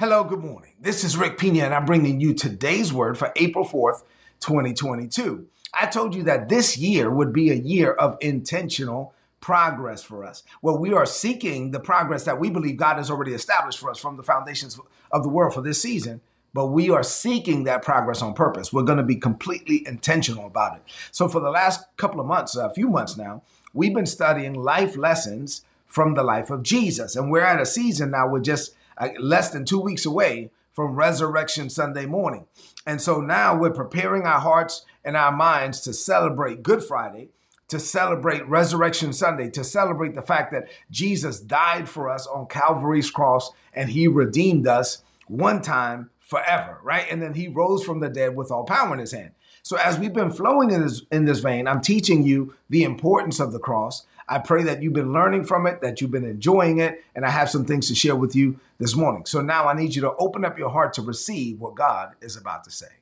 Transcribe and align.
Hello, 0.00 0.24
good 0.24 0.40
morning. 0.40 0.72
This 0.80 1.04
is 1.04 1.18
Rick 1.18 1.36
Pina, 1.36 1.62
and 1.62 1.74
I'm 1.74 1.84
bringing 1.84 2.22
you 2.22 2.32
today's 2.32 2.90
word 2.90 3.18
for 3.18 3.30
April 3.36 3.66
4th, 3.66 4.02
2022. 4.40 5.46
I 5.74 5.84
told 5.88 6.14
you 6.14 6.22
that 6.22 6.48
this 6.48 6.78
year 6.78 7.10
would 7.10 7.34
be 7.34 7.50
a 7.50 7.54
year 7.54 7.92
of 7.92 8.16
intentional 8.22 9.12
progress 9.42 10.02
for 10.02 10.24
us, 10.24 10.42
where 10.62 10.74
we 10.74 10.94
are 10.94 11.04
seeking 11.04 11.72
the 11.72 11.80
progress 11.80 12.24
that 12.24 12.40
we 12.40 12.48
believe 12.48 12.78
God 12.78 12.96
has 12.96 13.10
already 13.10 13.34
established 13.34 13.78
for 13.78 13.90
us 13.90 13.98
from 13.98 14.16
the 14.16 14.22
foundations 14.22 14.80
of 15.12 15.22
the 15.22 15.28
world 15.28 15.52
for 15.52 15.60
this 15.60 15.82
season. 15.82 16.22
But 16.54 16.68
we 16.68 16.88
are 16.88 17.02
seeking 17.02 17.64
that 17.64 17.82
progress 17.82 18.22
on 18.22 18.32
purpose. 18.32 18.72
We're 18.72 18.84
going 18.84 18.96
to 18.96 19.04
be 19.04 19.16
completely 19.16 19.86
intentional 19.86 20.46
about 20.46 20.76
it. 20.78 20.82
So, 21.10 21.28
for 21.28 21.42
the 21.42 21.50
last 21.50 21.84
couple 21.98 22.20
of 22.20 22.26
months, 22.26 22.56
a 22.56 22.70
few 22.70 22.88
months 22.88 23.18
now, 23.18 23.42
we've 23.74 23.92
been 23.92 24.06
studying 24.06 24.54
life 24.54 24.96
lessons 24.96 25.60
from 25.84 26.14
the 26.14 26.22
life 26.22 26.48
of 26.48 26.62
Jesus. 26.62 27.16
And 27.16 27.30
we're 27.30 27.44
at 27.44 27.60
a 27.60 27.66
season 27.66 28.12
now, 28.12 28.26
we're 28.26 28.40
just 28.40 28.74
less 29.18 29.50
than 29.50 29.64
two 29.64 29.80
weeks 29.80 30.06
away 30.06 30.50
from 30.72 30.94
Resurrection 30.94 31.68
Sunday 31.68 32.06
morning. 32.06 32.46
And 32.86 33.00
so 33.00 33.20
now 33.20 33.56
we're 33.56 33.70
preparing 33.70 34.22
our 34.22 34.40
hearts 34.40 34.84
and 35.04 35.16
our 35.16 35.32
minds 35.32 35.80
to 35.82 35.92
celebrate 35.92 36.62
Good 36.62 36.82
Friday, 36.82 37.28
to 37.68 37.78
celebrate 37.78 38.46
Resurrection 38.48 39.12
Sunday, 39.12 39.50
to 39.50 39.64
celebrate 39.64 40.14
the 40.14 40.22
fact 40.22 40.52
that 40.52 40.68
Jesus 40.90 41.40
died 41.40 41.88
for 41.88 42.08
us 42.10 42.26
on 42.26 42.46
Calvary's 42.46 43.10
cross 43.10 43.50
and 43.72 43.90
he 43.90 44.08
redeemed 44.08 44.66
us 44.66 45.02
one 45.26 45.62
time 45.62 46.10
forever, 46.30 46.78
right? 46.84 47.06
And 47.10 47.20
then 47.20 47.34
he 47.34 47.48
rose 47.48 47.82
from 47.82 47.98
the 47.98 48.08
dead 48.08 48.36
with 48.36 48.52
all 48.52 48.62
power 48.62 48.92
in 48.94 49.00
his 49.00 49.10
hand. 49.10 49.32
So 49.62 49.76
as 49.76 49.98
we've 49.98 50.12
been 50.12 50.30
flowing 50.30 50.70
in 50.70 50.80
this 50.80 51.02
in 51.10 51.24
this 51.24 51.40
vein, 51.40 51.66
I'm 51.66 51.80
teaching 51.80 52.22
you 52.22 52.54
the 52.70 52.84
importance 52.84 53.40
of 53.40 53.52
the 53.52 53.58
cross. 53.58 54.06
I 54.28 54.38
pray 54.38 54.62
that 54.62 54.80
you've 54.80 54.92
been 54.92 55.12
learning 55.12 55.44
from 55.44 55.66
it, 55.66 55.80
that 55.82 56.00
you've 56.00 56.12
been 56.12 56.24
enjoying 56.24 56.78
it, 56.78 57.02
and 57.16 57.26
I 57.26 57.30
have 57.30 57.50
some 57.50 57.64
things 57.64 57.88
to 57.88 57.96
share 57.96 58.14
with 58.14 58.36
you 58.36 58.60
this 58.78 58.94
morning. 58.94 59.26
So 59.26 59.42
now 59.42 59.66
I 59.66 59.74
need 59.74 59.96
you 59.96 60.02
to 60.02 60.14
open 60.14 60.44
up 60.44 60.56
your 60.56 60.70
heart 60.70 60.92
to 60.94 61.02
receive 61.02 61.58
what 61.60 61.74
God 61.74 62.12
is 62.20 62.36
about 62.36 62.62
to 62.64 62.70
say. 62.70 62.99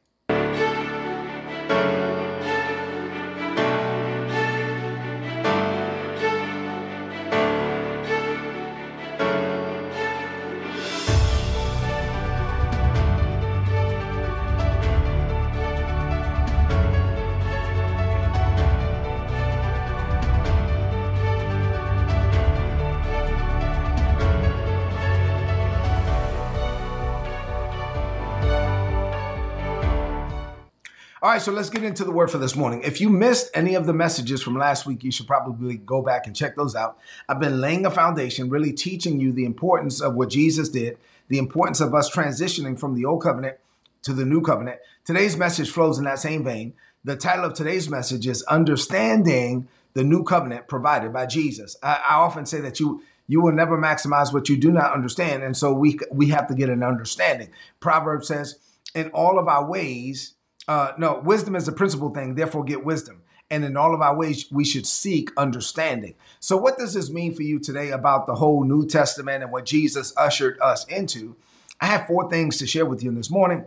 Right, 31.38 31.44
so 31.44 31.52
let's 31.52 31.70
get 31.70 31.84
into 31.84 32.04
the 32.04 32.10
word 32.10 32.32
for 32.32 32.38
this 32.38 32.56
morning. 32.56 32.82
If 32.82 33.00
you 33.00 33.08
missed 33.08 33.48
any 33.54 33.76
of 33.76 33.86
the 33.86 33.92
messages 33.92 34.42
from 34.42 34.58
last 34.58 34.86
week, 34.86 35.04
you 35.04 35.12
should 35.12 35.28
probably 35.28 35.76
go 35.76 36.02
back 36.02 36.26
and 36.26 36.34
check 36.34 36.56
those 36.56 36.74
out. 36.74 36.98
I've 37.28 37.38
been 37.38 37.60
laying 37.60 37.86
a 37.86 37.92
foundation, 37.92 38.50
really 38.50 38.72
teaching 38.72 39.20
you 39.20 39.30
the 39.30 39.44
importance 39.44 40.00
of 40.00 40.16
what 40.16 40.30
Jesus 40.30 40.68
did, 40.68 40.98
the 41.28 41.38
importance 41.38 41.80
of 41.80 41.94
us 41.94 42.10
transitioning 42.10 42.76
from 42.78 42.96
the 42.96 43.04
old 43.04 43.22
covenant 43.22 43.56
to 44.02 44.12
the 44.12 44.24
new 44.24 44.40
covenant. 44.40 44.80
Today's 45.04 45.36
message 45.36 45.70
flows 45.70 45.96
in 45.96 46.04
that 46.06 46.18
same 46.18 46.42
vein. 46.42 46.74
The 47.04 47.14
title 47.14 47.44
of 47.44 47.54
today's 47.54 47.88
message 47.88 48.26
is 48.26 48.42
Understanding 48.44 49.68
the 49.94 50.02
New 50.02 50.24
Covenant 50.24 50.66
Provided 50.66 51.12
by 51.12 51.26
Jesus. 51.26 51.76
I, 51.84 52.00
I 52.10 52.14
often 52.16 52.46
say 52.46 52.60
that 52.62 52.80
you 52.80 53.02
you 53.30 53.42
will 53.42 53.52
never 53.52 53.78
maximize 53.78 54.32
what 54.32 54.48
you 54.48 54.56
do 54.56 54.72
not 54.72 54.92
understand, 54.92 55.44
and 55.44 55.56
so 55.56 55.72
we 55.72 55.98
we 56.10 56.28
have 56.30 56.48
to 56.48 56.54
get 56.54 56.68
an 56.68 56.82
understanding. 56.82 57.50
Proverbs 57.78 58.26
says, 58.26 58.58
"In 58.92 59.10
all 59.10 59.38
of 59.38 59.46
our 59.46 59.64
ways." 59.64 60.34
Uh, 60.68 60.92
no, 60.98 61.18
wisdom 61.24 61.56
is 61.56 61.64
the 61.64 61.72
principal 61.72 62.10
thing, 62.10 62.34
therefore 62.34 62.62
get 62.62 62.84
wisdom. 62.84 63.22
And 63.50 63.64
in 63.64 63.78
all 63.78 63.94
of 63.94 64.02
our 64.02 64.14
ways, 64.14 64.44
we 64.52 64.66
should 64.66 64.86
seek 64.86 65.30
understanding. 65.38 66.14
So, 66.38 66.58
what 66.58 66.76
does 66.76 66.92
this 66.92 67.10
mean 67.10 67.34
for 67.34 67.42
you 67.42 67.58
today 67.58 67.90
about 67.90 68.26
the 68.26 68.34
whole 68.34 68.62
New 68.64 68.86
Testament 68.86 69.42
and 69.42 69.50
what 69.50 69.64
Jesus 69.64 70.12
ushered 70.18 70.58
us 70.60 70.84
into? 70.86 71.36
I 71.80 71.86
have 71.86 72.06
four 72.06 72.28
things 72.28 72.58
to 72.58 72.66
share 72.66 72.84
with 72.84 73.02
you 73.02 73.10
this 73.12 73.30
morning. 73.30 73.66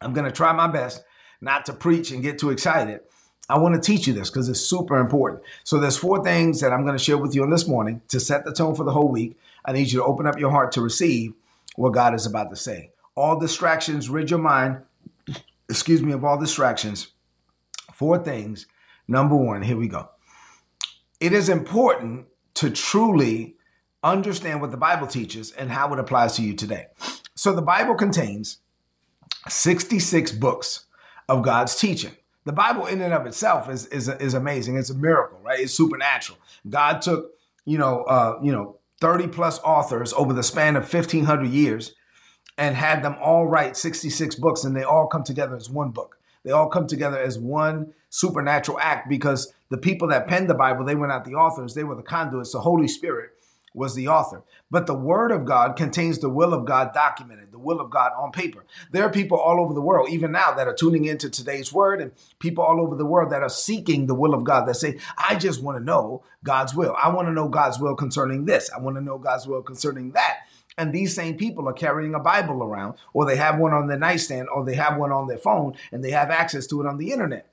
I'm 0.00 0.12
going 0.12 0.26
to 0.26 0.32
try 0.32 0.52
my 0.52 0.66
best 0.66 1.04
not 1.40 1.66
to 1.66 1.72
preach 1.72 2.10
and 2.10 2.22
get 2.22 2.40
too 2.40 2.50
excited. 2.50 3.00
I 3.48 3.58
want 3.58 3.76
to 3.76 3.80
teach 3.80 4.08
you 4.08 4.12
this 4.12 4.28
because 4.28 4.48
it's 4.48 4.60
super 4.60 4.98
important. 4.98 5.44
So, 5.62 5.78
there's 5.78 5.96
four 5.96 6.24
things 6.24 6.60
that 6.60 6.72
I'm 6.72 6.82
going 6.82 6.98
to 6.98 7.04
share 7.04 7.18
with 7.18 7.36
you 7.36 7.44
on 7.44 7.50
this 7.50 7.68
morning 7.68 8.02
to 8.08 8.18
set 8.18 8.44
the 8.44 8.52
tone 8.52 8.74
for 8.74 8.82
the 8.82 8.90
whole 8.90 9.08
week. 9.08 9.36
I 9.64 9.70
need 9.70 9.92
you 9.92 10.00
to 10.00 10.04
open 10.04 10.26
up 10.26 10.40
your 10.40 10.50
heart 10.50 10.72
to 10.72 10.80
receive 10.80 11.34
what 11.76 11.92
God 11.92 12.12
is 12.12 12.26
about 12.26 12.50
to 12.50 12.56
say. 12.56 12.90
All 13.14 13.38
distractions, 13.38 14.10
rid 14.10 14.30
your 14.30 14.40
mind 14.40 14.82
excuse 15.68 16.02
me, 16.02 16.12
of 16.12 16.24
all 16.24 16.38
distractions. 16.38 17.08
Four 17.92 18.18
things. 18.18 18.66
Number 19.08 19.36
one, 19.36 19.62
here 19.62 19.76
we 19.76 19.88
go. 19.88 20.10
It 21.20 21.32
is 21.32 21.48
important 21.48 22.26
to 22.54 22.70
truly 22.70 23.56
understand 24.02 24.60
what 24.60 24.70
the 24.70 24.76
Bible 24.76 25.06
teaches 25.06 25.50
and 25.52 25.70
how 25.70 25.92
it 25.92 25.98
applies 25.98 26.36
to 26.36 26.42
you 26.42 26.54
today. 26.54 26.86
So 27.34 27.52
the 27.52 27.62
Bible 27.62 27.94
contains 27.94 28.58
66 29.48 30.32
books 30.32 30.86
of 31.28 31.42
God's 31.42 31.76
teaching. 31.76 32.12
The 32.44 32.52
Bible 32.52 32.86
in 32.86 33.00
and 33.00 33.12
of 33.12 33.26
itself 33.26 33.68
is, 33.68 33.86
is, 33.86 34.08
is 34.08 34.34
amazing. 34.34 34.76
It's 34.76 34.90
a 34.90 34.94
miracle, 34.94 35.40
right? 35.42 35.60
It's 35.60 35.74
supernatural. 35.74 36.38
God 36.68 37.02
took, 37.02 37.32
you 37.64 37.78
know, 37.78 38.04
uh, 38.04 38.38
you 38.42 38.52
know, 38.52 38.78
30 39.00 39.28
plus 39.28 39.58
authors 39.60 40.12
over 40.12 40.32
the 40.32 40.42
span 40.42 40.76
of 40.76 40.82
1500 40.82 41.48
years 41.48 41.94
and 42.58 42.74
had 42.76 43.02
them 43.02 43.16
all 43.20 43.46
write 43.46 43.76
66 43.76 44.34
books 44.36 44.64
and 44.64 44.74
they 44.74 44.82
all 44.82 45.06
come 45.06 45.24
together 45.24 45.56
as 45.56 45.70
one 45.70 45.90
book. 45.90 46.18
They 46.44 46.52
all 46.52 46.68
come 46.68 46.86
together 46.86 47.18
as 47.18 47.38
one 47.38 47.92
supernatural 48.08 48.78
act 48.80 49.08
because 49.08 49.52
the 49.68 49.78
people 49.78 50.08
that 50.08 50.28
penned 50.28 50.48
the 50.48 50.54
Bible, 50.54 50.84
they 50.84 50.94
were 50.94 51.08
not 51.08 51.24
the 51.24 51.34
authors, 51.34 51.74
they 51.74 51.84
were 51.84 51.96
the 51.96 52.02
conduits. 52.02 52.52
The 52.52 52.60
Holy 52.60 52.88
Spirit 52.88 53.32
was 53.76 53.94
the 53.94 54.08
author. 54.08 54.42
But 54.70 54.86
the 54.86 54.94
Word 54.94 55.30
of 55.30 55.44
God 55.44 55.76
contains 55.76 56.18
the 56.18 56.30
will 56.30 56.54
of 56.54 56.64
God 56.64 56.92
documented, 56.94 57.52
the 57.52 57.58
will 57.58 57.78
of 57.78 57.90
God 57.90 58.10
on 58.18 58.32
paper. 58.32 58.64
There 58.90 59.04
are 59.04 59.10
people 59.10 59.38
all 59.38 59.60
over 59.60 59.74
the 59.74 59.82
world, 59.82 60.08
even 60.08 60.32
now, 60.32 60.52
that 60.54 60.66
are 60.66 60.74
tuning 60.74 61.04
into 61.04 61.28
today's 61.28 61.72
Word, 61.72 62.00
and 62.00 62.12
people 62.38 62.64
all 62.64 62.80
over 62.80 62.96
the 62.96 63.04
world 63.04 63.30
that 63.30 63.42
are 63.42 63.50
seeking 63.50 64.06
the 64.06 64.14
will 64.14 64.34
of 64.34 64.44
God 64.44 64.66
that 64.66 64.74
say, 64.74 64.98
I 65.18 65.36
just 65.36 65.62
want 65.62 65.78
to 65.78 65.84
know 65.84 66.24
God's 66.42 66.74
will. 66.74 66.96
I 67.00 67.10
want 67.10 67.28
to 67.28 67.32
know 67.32 67.48
God's 67.48 67.78
will 67.78 67.94
concerning 67.94 68.46
this. 68.46 68.70
I 68.74 68.80
want 68.80 68.96
to 68.96 69.02
know 69.02 69.18
God's 69.18 69.46
will 69.46 69.62
concerning 69.62 70.12
that. 70.12 70.38
And 70.78 70.92
these 70.92 71.14
same 71.14 71.36
people 71.36 71.68
are 71.68 71.72
carrying 71.72 72.14
a 72.14 72.20
Bible 72.20 72.62
around, 72.62 72.94
or 73.14 73.24
they 73.24 73.36
have 73.36 73.58
one 73.58 73.72
on 73.72 73.86
their 73.86 73.98
nightstand, 73.98 74.48
or 74.54 74.64
they 74.64 74.74
have 74.74 74.98
one 74.98 75.10
on 75.10 75.26
their 75.26 75.38
phone, 75.38 75.74
and 75.90 76.04
they 76.04 76.10
have 76.10 76.30
access 76.30 76.66
to 76.66 76.82
it 76.82 76.86
on 76.86 76.98
the 76.98 77.12
internet. 77.12 77.50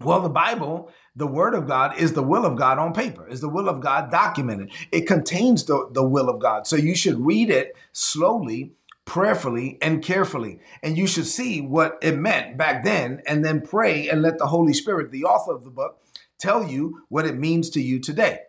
Well, 0.00 0.20
the 0.20 0.28
Bible, 0.28 0.90
the 1.16 1.26
Word 1.26 1.54
of 1.54 1.66
God, 1.66 1.96
is 1.96 2.12
the 2.12 2.22
will 2.22 2.44
of 2.44 2.56
God 2.56 2.78
on 2.78 2.92
paper, 2.92 3.26
is 3.26 3.40
the 3.40 3.48
will 3.48 3.68
of 3.68 3.80
God 3.80 4.10
documented. 4.10 4.70
It 4.90 5.06
contains 5.06 5.64
the, 5.64 5.88
the 5.92 6.06
will 6.06 6.28
of 6.28 6.40
God. 6.40 6.66
So 6.66 6.76
you 6.76 6.94
should 6.94 7.24
read 7.24 7.50
it 7.50 7.74
slowly, 7.92 8.72
prayerfully, 9.04 9.78
and 9.80 10.02
carefully. 10.02 10.60
And 10.82 10.98
you 10.98 11.06
should 11.06 11.26
see 11.26 11.60
what 11.60 11.98
it 12.02 12.18
meant 12.18 12.58
back 12.58 12.84
then, 12.84 13.22
and 13.26 13.44
then 13.44 13.60
pray 13.60 14.08
and 14.08 14.20
let 14.20 14.38
the 14.38 14.48
Holy 14.48 14.74
Spirit, 14.74 15.10
the 15.10 15.24
author 15.24 15.54
of 15.54 15.64
the 15.64 15.70
book, 15.70 16.02
tell 16.38 16.68
you 16.68 17.02
what 17.08 17.24
it 17.24 17.38
means 17.38 17.70
to 17.70 17.80
you 17.80 18.00
today. 18.00 18.40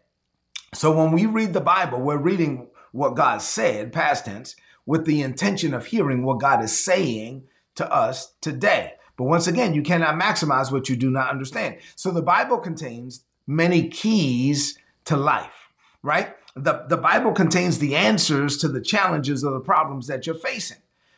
So 0.74 0.92
when 0.92 1.12
we 1.12 1.28
read 1.28 1.54
the 1.54 1.62
Bible, 1.62 2.02
we're 2.02 2.18
reading 2.18 2.68
what 2.94 3.18
God 3.18 3.42
said, 3.42 3.92
past 3.92 4.26
tense, 4.26 4.56
with 4.86 5.06
the 5.06 5.22
intention 5.22 5.74
of 5.74 5.88
hearing 5.88 6.24
what 6.24 6.40
God 6.40 6.64
is 6.64 6.78
saying 6.78 7.44
to 7.76 7.92
us 7.92 8.34
today. 8.40 8.94
But 9.18 9.26
once 9.26 9.48
again, 9.48 9.74
you 9.74 9.82
cannot 9.82 10.20
maximize 10.20 10.72
what 10.72 10.88
you 10.88 10.96
do 10.96 11.12
not 11.12 11.30
understand. 11.30 11.78
So 11.96 12.12
the 12.12 12.22
Bible 12.22 12.60
contains 12.60 13.26
many 13.46 13.90
keys 13.90 14.78
to 15.06 15.18
life, 15.18 15.70
right? 16.02 16.36
The, 16.56 16.86
the 16.88 16.98
Bible 16.98 17.34
contains 17.34 17.80
the 17.80 17.96
answers 17.96 18.58
to 18.58 18.68
the 18.68 18.82
challenges 18.82 19.44
or 19.44 19.52
the 19.52 19.60
problems 19.60 20.08
that 20.08 20.26
you're 20.26 20.36
facing. 20.36 20.78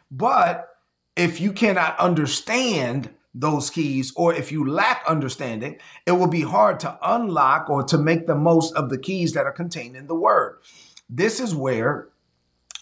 But 0.10 0.70
if 1.16 1.40
you 1.40 1.52
cannot 1.52 2.00
understand 2.00 3.10
those 3.38 3.70
keys, 3.70 4.14
or 4.16 4.34
if 4.34 4.50
you 4.50 4.66
lack 4.66 5.04
understanding, 5.06 5.78
it 6.06 6.14
will 6.14 6.28
be 6.28 6.44
hard 6.44 6.80
to 6.80 6.98
unlock 7.02 7.70
or 7.70 7.84
to 7.84 7.98
make 7.98 8.28
the 8.28 8.36
most 8.36 8.74
of 8.76 8.90
the 8.90 8.98
keys 8.98 9.34
that 9.34 9.46
are 9.46 9.52
contained 9.52 9.98
in 9.98 10.08
the 10.08 10.16
Word. 10.16 10.60
This 11.10 11.40
is 11.40 11.54
where 11.54 12.10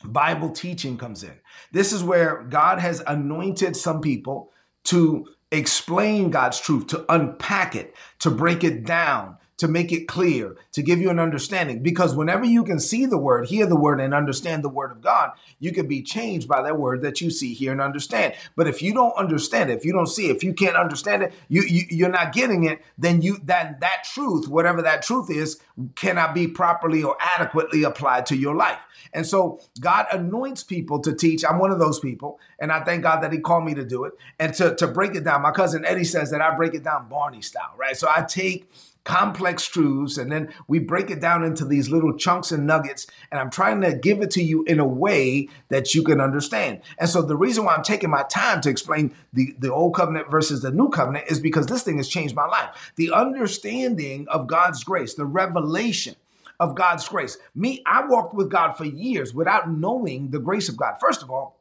Bible 0.03 0.49
teaching 0.51 0.97
comes 0.97 1.23
in. 1.23 1.39
This 1.71 1.93
is 1.93 2.03
where 2.03 2.43
God 2.43 2.79
has 2.79 3.01
anointed 3.05 3.75
some 3.75 4.01
people 4.01 4.51
to 4.85 5.27
explain 5.51 6.29
God's 6.29 6.59
truth, 6.59 6.87
to 6.87 7.05
unpack 7.13 7.75
it, 7.75 7.95
to 8.19 8.29
break 8.29 8.63
it 8.63 8.85
down, 8.85 9.37
to 9.57 9.67
make 9.67 9.91
it 9.91 10.07
clear, 10.07 10.55
to 10.71 10.81
give 10.81 10.99
you 10.99 11.09
an 11.09 11.19
understanding. 11.19 11.83
Because 11.83 12.15
whenever 12.15 12.45
you 12.45 12.63
can 12.63 12.79
see 12.79 13.05
the 13.05 13.17
word, 13.17 13.47
hear 13.47 13.65
the 13.65 13.75
word, 13.75 13.99
and 14.01 14.13
understand 14.13 14.63
the 14.63 14.69
word 14.69 14.91
of 14.91 15.01
God, 15.01 15.31
you 15.59 15.71
can 15.71 15.87
be 15.87 16.01
changed 16.01 16.47
by 16.47 16.61
that 16.61 16.79
word 16.79 17.01
that 17.01 17.21
you 17.21 17.29
see, 17.29 17.53
hear, 17.53 17.71
and 17.71 17.81
understand. 17.81 18.33
But 18.55 18.67
if 18.67 18.81
you 18.81 18.93
don't 18.93 19.15
understand 19.15 19.69
it, 19.69 19.77
if 19.77 19.85
you 19.85 19.93
don't 19.93 20.07
see 20.07 20.29
it, 20.29 20.35
if 20.35 20.43
you 20.43 20.53
can't 20.53 20.75
understand 20.75 21.23
it, 21.23 21.33
you, 21.49 21.63
you 21.63 21.83
you're 21.89 22.09
not 22.09 22.33
getting 22.33 22.63
it, 22.63 22.83
then 22.97 23.21
you 23.21 23.37
that 23.43 23.79
that 23.81 24.03
truth, 24.13 24.47
whatever 24.47 24.81
that 24.81 25.03
truth 25.03 25.29
is, 25.29 25.59
cannot 25.95 26.33
be 26.33 26.47
properly 26.47 27.03
or 27.03 27.15
adequately 27.19 27.83
applied 27.83 28.25
to 28.27 28.35
your 28.35 28.55
life. 28.55 28.79
And 29.13 29.25
so 29.25 29.59
God 29.79 30.07
anoints 30.11 30.63
people 30.63 30.99
to 31.01 31.13
teach. 31.13 31.43
I'm 31.45 31.59
one 31.59 31.71
of 31.71 31.79
those 31.79 31.99
people. 31.99 32.39
And 32.59 32.71
I 32.71 32.83
thank 32.83 33.03
God 33.03 33.21
that 33.21 33.31
He 33.31 33.39
called 33.39 33.65
me 33.65 33.73
to 33.75 33.85
do 33.85 34.05
it 34.05 34.13
and 34.39 34.53
to, 34.55 34.75
to 34.75 34.87
break 34.87 35.15
it 35.15 35.23
down. 35.23 35.41
My 35.41 35.51
cousin 35.51 35.85
Eddie 35.85 36.03
says 36.03 36.31
that 36.31 36.41
I 36.41 36.55
break 36.55 36.73
it 36.73 36.83
down 36.83 37.09
Barney 37.09 37.41
style, 37.41 37.73
right? 37.77 37.95
So 37.95 38.07
I 38.13 38.23
take 38.23 38.69
complex 39.03 39.67
truths 39.67 40.17
and 40.17 40.31
then 40.31 40.53
we 40.67 40.79
break 40.79 41.09
it 41.09 41.19
down 41.19 41.43
into 41.43 41.65
these 41.65 41.89
little 41.89 42.15
chunks 42.17 42.51
and 42.51 42.65
nuggets 42.65 43.05
and 43.31 43.39
i'm 43.39 43.49
trying 43.49 43.81
to 43.81 43.93
give 43.93 44.21
it 44.21 44.31
to 44.31 44.41
you 44.41 44.63
in 44.63 44.79
a 44.79 44.87
way 44.87 45.47
that 45.69 45.93
you 45.93 46.03
can 46.03 46.21
understand. 46.21 46.81
And 46.97 47.09
so 47.09 47.21
the 47.21 47.35
reason 47.35 47.65
why 47.65 47.75
i'm 47.75 47.83
taking 47.83 48.09
my 48.09 48.23
time 48.23 48.61
to 48.61 48.69
explain 48.69 49.13
the, 49.33 49.55
the 49.59 49.73
old 49.73 49.95
covenant 49.95 50.31
versus 50.31 50.61
the 50.61 50.71
new 50.71 50.89
covenant 50.89 51.25
is 51.27 51.39
because 51.39 51.65
this 51.67 51.83
thing 51.83 51.97
has 51.97 52.07
changed 52.07 52.35
my 52.35 52.45
life. 52.45 52.93
The 52.95 53.11
understanding 53.11 54.27
of 54.29 54.47
god's 54.47 54.83
grace 54.83 55.15
the 55.15 55.25
revelation 55.25 56.15
of 56.59 56.75
god's 56.75 57.07
grace. 57.07 57.37
Me 57.55 57.81
i 57.85 58.05
walked 58.05 58.33
with 58.33 58.49
god 58.49 58.73
for 58.73 58.85
years 58.85 59.33
without 59.33 59.69
knowing 59.69 60.29
the 60.29 60.39
grace 60.39 60.69
of 60.69 60.77
god. 60.77 60.95
First 60.99 61.21
of 61.21 61.29
all 61.29 61.59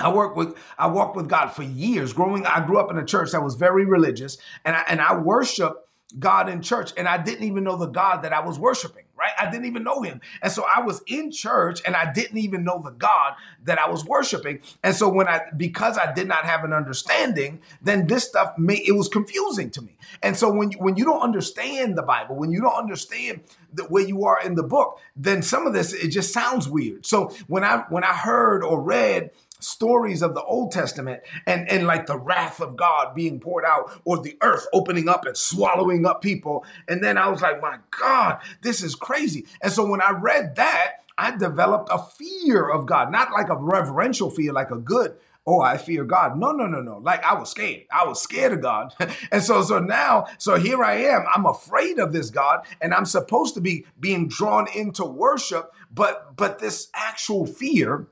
I 0.00 0.12
worked 0.12 0.36
with 0.36 0.56
I 0.78 0.86
walked 0.86 1.16
with 1.16 1.28
God 1.28 1.48
for 1.48 1.64
years. 1.64 2.12
Growing, 2.12 2.46
I 2.46 2.64
grew 2.64 2.78
up 2.78 2.88
in 2.88 2.98
a 2.98 3.04
church 3.04 3.32
that 3.32 3.42
was 3.42 3.56
very 3.56 3.84
religious, 3.84 4.38
and 4.64 4.76
I, 4.76 4.84
and 4.86 5.00
I 5.00 5.16
worship 5.16 5.87
God 6.18 6.48
in 6.48 6.62
church, 6.62 6.92
and 6.96 7.08
I 7.08 7.18
didn't 7.18 7.44
even 7.44 7.64
know 7.64 7.76
the 7.76 7.86
God 7.86 8.22
that 8.22 8.32
I 8.32 8.40
was 8.40 8.58
worshiping. 8.58 9.04
Right? 9.18 9.32
I 9.36 9.50
didn't 9.50 9.66
even 9.66 9.82
know 9.82 10.02
Him, 10.02 10.20
and 10.42 10.52
so 10.52 10.64
I 10.72 10.80
was 10.80 11.02
in 11.08 11.32
church, 11.32 11.80
and 11.84 11.96
I 11.96 12.12
didn't 12.12 12.38
even 12.38 12.62
know 12.62 12.80
the 12.82 12.92
God 12.92 13.34
that 13.64 13.78
I 13.78 13.90
was 13.90 14.04
worshiping. 14.04 14.60
And 14.84 14.94
so 14.94 15.08
when 15.08 15.26
I, 15.26 15.40
because 15.56 15.98
I 15.98 16.12
did 16.12 16.28
not 16.28 16.44
have 16.44 16.62
an 16.62 16.72
understanding, 16.72 17.60
then 17.82 18.06
this 18.06 18.28
stuff 18.28 18.56
made 18.56 18.86
it 18.86 18.92
was 18.92 19.08
confusing 19.08 19.70
to 19.70 19.82
me. 19.82 19.96
And 20.22 20.36
so 20.36 20.52
when 20.52 20.70
you, 20.70 20.78
when 20.78 20.96
you 20.96 21.04
don't 21.04 21.20
understand 21.20 21.98
the 21.98 22.02
Bible, 22.02 22.36
when 22.36 22.52
you 22.52 22.60
don't 22.60 22.78
understand 22.78 23.40
the, 23.72 23.84
where 23.84 24.06
you 24.06 24.24
are 24.24 24.40
in 24.42 24.54
the 24.54 24.62
book, 24.62 25.00
then 25.16 25.42
some 25.42 25.66
of 25.66 25.72
this 25.72 25.92
it 25.92 26.08
just 26.08 26.32
sounds 26.32 26.68
weird. 26.68 27.06
So 27.06 27.34
when 27.46 27.64
I 27.64 27.84
when 27.88 28.04
I 28.04 28.12
heard 28.12 28.62
or 28.62 28.80
read 28.80 29.30
stories 29.60 30.22
of 30.22 30.34
the 30.34 30.42
Old 30.42 30.72
Testament 30.72 31.22
and, 31.46 31.68
and 31.68 31.86
like 31.86 32.06
the 32.06 32.18
wrath 32.18 32.60
of 32.60 32.76
God 32.76 33.14
being 33.14 33.40
poured 33.40 33.64
out 33.64 34.00
or 34.04 34.18
the 34.18 34.36
earth 34.42 34.66
opening 34.72 35.08
up 35.08 35.26
and 35.26 35.36
swallowing 35.36 36.06
up 36.06 36.22
people. 36.22 36.64
And 36.86 37.02
then 37.02 37.18
I 37.18 37.28
was 37.28 37.42
like, 37.42 37.60
my 37.60 37.78
God, 37.90 38.38
this 38.62 38.82
is 38.82 38.94
crazy. 38.94 39.46
And 39.60 39.72
so 39.72 39.84
when 39.84 40.00
I 40.00 40.10
read 40.10 40.56
that, 40.56 40.98
I 41.16 41.36
developed 41.36 41.88
a 41.92 41.98
fear 41.98 42.68
of 42.68 42.86
God, 42.86 43.10
not 43.10 43.32
like 43.32 43.48
a 43.48 43.56
reverential 43.56 44.30
fear, 44.30 44.52
like 44.52 44.70
a 44.70 44.78
good, 44.78 45.16
oh, 45.48 45.60
I 45.62 45.78
fear 45.78 46.04
God. 46.04 46.38
No, 46.38 46.52
no, 46.52 46.66
no, 46.66 46.82
no. 46.82 46.98
Like 46.98 47.24
I 47.24 47.32
was 47.34 47.50
scared. 47.50 47.84
I 47.90 48.06
was 48.06 48.20
scared 48.20 48.52
of 48.52 48.60
God. 48.60 48.94
and 49.32 49.42
so, 49.42 49.62
so 49.62 49.78
now, 49.78 50.26
so 50.36 50.56
here 50.56 50.84
I 50.84 50.96
am. 50.96 51.24
I'm 51.34 51.46
afraid 51.46 51.98
of 51.98 52.12
this 52.12 52.28
God 52.28 52.66
and 52.82 52.92
I'm 52.92 53.06
supposed 53.06 53.54
to 53.54 53.62
be 53.62 53.86
being 53.98 54.28
drawn 54.28 54.68
into 54.74 55.04
worship. 55.04 55.72
But, 55.90 56.36
but 56.36 56.58
this 56.58 56.88
actual 56.94 57.46
fear 57.46 58.08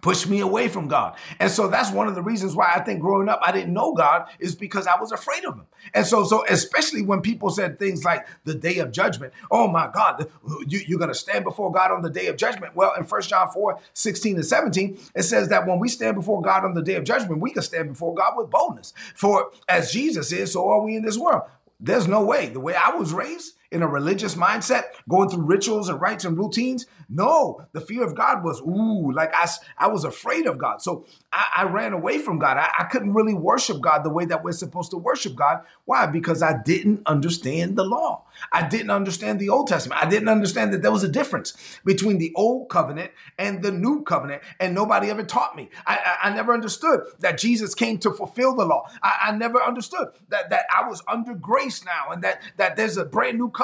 pushed 0.00 0.28
me 0.28 0.40
away 0.40 0.68
from 0.68 0.88
God. 0.88 1.16
And 1.38 1.50
so 1.50 1.68
that's 1.68 1.90
one 1.90 2.08
of 2.08 2.14
the 2.14 2.22
reasons 2.22 2.56
why 2.56 2.72
I 2.74 2.80
think 2.80 3.00
growing 3.00 3.28
up 3.28 3.40
I 3.42 3.52
didn't 3.52 3.72
know 3.72 3.92
God 3.92 4.28
is 4.38 4.54
because 4.54 4.86
I 4.86 4.98
was 4.98 5.12
afraid 5.12 5.44
of 5.44 5.54
him. 5.54 5.66
And 5.94 6.06
so 6.06 6.24
so 6.24 6.44
especially 6.48 7.02
when 7.02 7.20
people 7.20 7.50
said 7.50 7.78
things 7.78 8.04
like 8.04 8.26
the 8.44 8.54
day 8.54 8.78
of 8.78 8.92
judgment, 8.92 9.32
oh 9.50 9.68
my 9.68 9.90
God, 9.92 10.28
you, 10.66 11.00
are 11.00 11.06
to 11.06 11.14
stand 11.14 11.44
before 11.44 11.70
God 11.72 11.90
on 11.90 12.02
the 12.02 12.10
day 12.10 12.26
of 12.26 12.36
judgment. 12.36 12.74
Well, 12.74 12.94
in 12.94 13.04
1 13.04 13.22
John 13.22 13.50
4, 13.50 13.78
16 13.92 14.36
and 14.36 14.46
17, 14.46 14.98
it 15.14 15.22
says 15.24 15.48
that 15.48 15.66
when 15.66 15.78
we 15.78 15.88
stand 15.88 16.16
before 16.16 16.40
God 16.40 16.64
on 16.64 16.74
the 16.74 16.82
day 16.82 16.94
of 16.94 17.04
judgment, 17.04 17.40
we 17.40 17.52
can 17.52 17.62
stand 17.62 17.88
before 17.90 18.14
God 18.14 18.34
with 18.36 18.50
boldness. 18.50 18.94
For 19.14 19.50
as 19.68 19.92
Jesus 19.92 20.32
is, 20.32 20.52
so 20.52 20.68
are 20.68 20.82
we 20.82 20.96
in 20.96 21.02
this 21.02 21.18
world. 21.18 21.42
There's 21.80 22.06
no 22.06 22.22
way. 22.22 22.48
The 22.48 22.60
way 22.60 22.74
I 22.74 22.94
was 22.94 23.12
raised, 23.12 23.54
in 23.72 23.82
a 23.82 23.88
religious 23.88 24.34
mindset, 24.34 24.84
going 25.08 25.28
through 25.28 25.42
rituals 25.42 25.88
and 25.88 26.00
rites 26.00 26.24
and 26.24 26.38
routines. 26.38 26.86
No, 27.08 27.66
the 27.72 27.80
fear 27.80 28.04
of 28.04 28.14
God 28.14 28.44
was, 28.44 28.60
ooh, 28.60 29.12
like 29.12 29.32
I, 29.34 29.48
I 29.78 29.88
was 29.88 30.04
afraid 30.04 30.46
of 30.46 30.58
God. 30.58 30.80
So 30.80 31.06
I, 31.32 31.46
I 31.58 31.62
ran 31.64 31.92
away 31.92 32.18
from 32.18 32.38
God. 32.38 32.58
I, 32.58 32.70
I 32.78 32.84
couldn't 32.84 33.14
really 33.14 33.34
worship 33.34 33.80
God 33.80 34.04
the 34.04 34.10
way 34.10 34.24
that 34.26 34.44
we're 34.44 34.52
supposed 34.52 34.90
to 34.92 34.98
worship 34.98 35.34
God. 35.34 35.62
Why? 35.86 36.06
Because 36.06 36.42
I 36.42 36.62
didn't 36.62 37.02
understand 37.06 37.76
the 37.76 37.84
law. 37.84 38.24
I 38.52 38.66
didn't 38.66 38.90
understand 38.90 39.40
the 39.40 39.48
Old 39.48 39.68
Testament. 39.68 40.02
I 40.02 40.08
didn't 40.08 40.28
understand 40.28 40.72
that 40.72 40.82
there 40.82 40.92
was 40.92 41.04
a 41.04 41.08
difference 41.08 41.54
between 41.84 42.18
the 42.18 42.32
Old 42.34 42.68
Covenant 42.68 43.12
and 43.38 43.62
the 43.62 43.72
New 43.72 44.02
Covenant, 44.02 44.42
and 44.58 44.74
nobody 44.74 45.10
ever 45.10 45.22
taught 45.22 45.56
me. 45.56 45.70
I, 45.86 45.96
I, 46.22 46.28
I 46.28 46.34
never 46.34 46.52
understood 46.52 47.00
that 47.20 47.38
Jesus 47.38 47.74
came 47.74 47.98
to 47.98 48.10
fulfill 48.10 48.54
the 48.54 48.64
law. 48.64 48.88
I, 49.02 49.18
I 49.28 49.32
never 49.32 49.62
understood 49.62 50.08
that, 50.28 50.50
that 50.50 50.66
I 50.74 50.88
was 50.88 51.02
under 51.06 51.34
grace 51.34 51.84
now 51.84 52.10
and 52.10 52.22
that, 52.24 52.42
that 52.56 52.76
there's 52.76 52.96
a 52.96 53.04
brand 53.04 53.38
new 53.38 53.48
covenant 53.48 53.61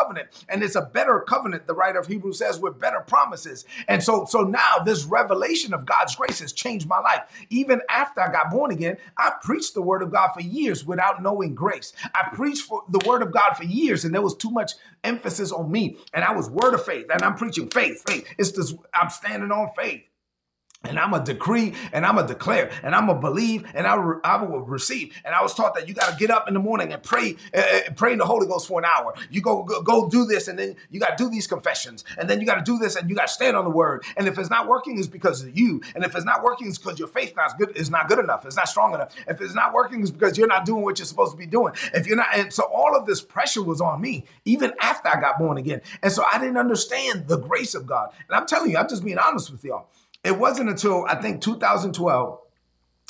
and 0.48 0.62
it's 0.62 0.74
a 0.74 0.82
better 0.82 1.20
covenant, 1.20 1.66
the 1.66 1.74
writer 1.74 1.98
of 1.98 2.06
Hebrews 2.06 2.38
says, 2.38 2.60
with 2.60 2.78
better 2.78 3.00
promises. 3.00 3.64
And 3.86 4.02
so, 4.02 4.24
so 4.24 4.42
now 4.42 4.78
this 4.84 5.04
revelation 5.04 5.74
of 5.74 5.86
God's 5.86 6.14
grace 6.14 6.40
has 6.40 6.52
changed 6.52 6.88
my 6.88 6.98
life. 6.98 7.22
Even 7.50 7.80
after 7.88 8.20
I 8.20 8.30
got 8.32 8.50
born 8.50 8.70
again, 8.70 8.96
I 9.16 9.32
preached 9.42 9.74
the 9.74 9.82
word 9.82 10.02
of 10.02 10.12
God 10.12 10.32
for 10.32 10.40
years 10.40 10.84
without 10.84 11.22
knowing 11.22 11.54
grace. 11.54 11.92
I 12.14 12.28
preached 12.32 12.62
for 12.62 12.82
the 12.88 13.00
word 13.06 13.22
of 13.22 13.32
God 13.32 13.54
for 13.54 13.64
years, 13.64 14.04
and 14.04 14.14
there 14.14 14.22
was 14.22 14.36
too 14.36 14.50
much 14.50 14.72
emphasis 15.04 15.52
on 15.52 15.70
me. 15.70 15.98
And 16.12 16.24
I 16.24 16.32
was 16.32 16.50
word 16.50 16.74
of 16.74 16.84
faith, 16.84 17.06
and 17.12 17.22
I'm 17.22 17.34
preaching 17.34 17.68
faith, 17.68 18.02
faith. 18.06 18.26
It's 18.38 18.52
this, 18.52 18.74
I'm 18.94 19.10
standing 19.10 19.50
on 19.50 19.70
faith. 19.76 20.02
And 20.84 20.96
I'm 20.96 21.12
a 21.12 21.22
decree 21.22 21.74
and 21.92 22.06
I'm 22.06 22.18
a 22.18 22.26
declare 22.26 22.70
and 22.84 22.94
I'm 22.94 23.08
a 23.08 23.14
believe 23.14 23.66
and 23.74 23.84
I, 23.84 23.96
re- 23.96 24.20
I 24.22 24.40
will 24.44 24.60
receive. 24.60 25.12
And 25.24 25.34
I 25.34 25.42
was 25.42 25.52
taught 25.52 25.74
that 25.74 25.88
you 25.88 25.94
got 25.94 26.12
to 26.12 26.16
get 26.16 26.30
up 26.30 26.46
in 26.46 26.54
the 26.54 26.60
morning 26.60 26.92
and 26.92 27.02
pray, 27.02 27.34
uh, 27.52 27.90
pray 27.96 28.12
in 28.12 28.18
the 28.18 28.24
Holy 28.24 28.46
Ghost 28.46 28.68
for 28.68 28.78
an 28.78 28.84
hour. 28.84 29.12
You 29.28 29.40
go, 29.40 29.64
go, 29.64 29.82
go 29.82 30.08
do 30.08 30.24
this 30.24 30.46
and 30.46 30.56
then 30.56 30.76
you 30.88 31.00
got 31.00 31.18
to 31.18 31.24
do 31.24 31.28
these 31.28 31.48
confessions 31.48 32.04
and 32.16 32.30
then 32.30 32.38
you 32.40 32.46
got 32.46 32.64
to 32.64 32.64
do 32.64 32.78
this 32.78 32.94
and 32.94 33.10
you 33.10 33.16
got 33.16 33.26
to 33.26 33.32
stand 33.32 33.56
on 33.56 33.64
the 33.64 33.70
word. 33.70 34.04
And 34.16 34.28
if 34.28 34.38
it's 34.38 34.50
not 34.50 34.68
working, 34.68 34.98
it's 34.98 35.08
because 35.08 35.42
of 35.42 35.58
you. 35.58 35.82
And 35.96 36.04
if 36.04 36.14
it's 36.14 36.24
not 36.24 36.44
working, 36.44 36.68
it's 36.68 36.78
because 36.78 36.96
your 36.96 37.08
faith 37.08 37.34
not 37.34 37.58
good, 37.58 37.76
is 37.76 37.90
not 37.90 38.08
good 38.08 38.20
enough. 38.20 38.46
It's 38.46 38.56
not 38.56 38.68
strong 38.68 38.94
enough. 38.94 39.12
If 39.26 39.40
it's 39.40 39.54
not 39.56 39.74
working, 39.74 40.00
it's 40.00 40.12
because 40.12 40.38
you're 40.38 40.46
not 40.46 40.64
doing 40.64 40.84
what 40.84 41.00
you're 41.00 41.06
supposed 41.06 41.32
to 41.32 41.38
be 41.38 41.46
doing. 41.46 41.74
If 41.92 42.06
you're 42.06 42.16
not, 42.16 42.28
and 42.34 42.52
so 42.52 42.62
all 42.72 42.96
of 42.96 43.04
this 43.04 43.20
pressure 43.20 43.64
was 43.64 43.80
on 43.80 44.00
me 44.00 44.26
even 44.44 44.72
after 44.80 45.08
I 45.08 45.20
got 45.20 45.40
born 45.40 45.58
again. 45.58 45.80
And 46.04 46.12
so 46.12 46.22
I 46.32 46.38
didn't 46.38 46.56
understand 46.56 47.26
the 47.26 47.36
grace 47.36 47.74
of 47.74 47.84
God. 47.84 48.10
And 48.28 48.36
I'm 48.36 48.46
telling 48.46 48.70
you, 48.70 48.78
I'm 48.78 48.88
just 48.88 49.04
being 49.04 49.18
honest 49.18 49.50
with 49.50 49.64
y'all 49.64 49.88
it 50.24 50.38
wasn't 50.38 50.70
until 50.70 51.04
I 51.08 51.16
think 51.16 51.40
2012, 51.40 52.38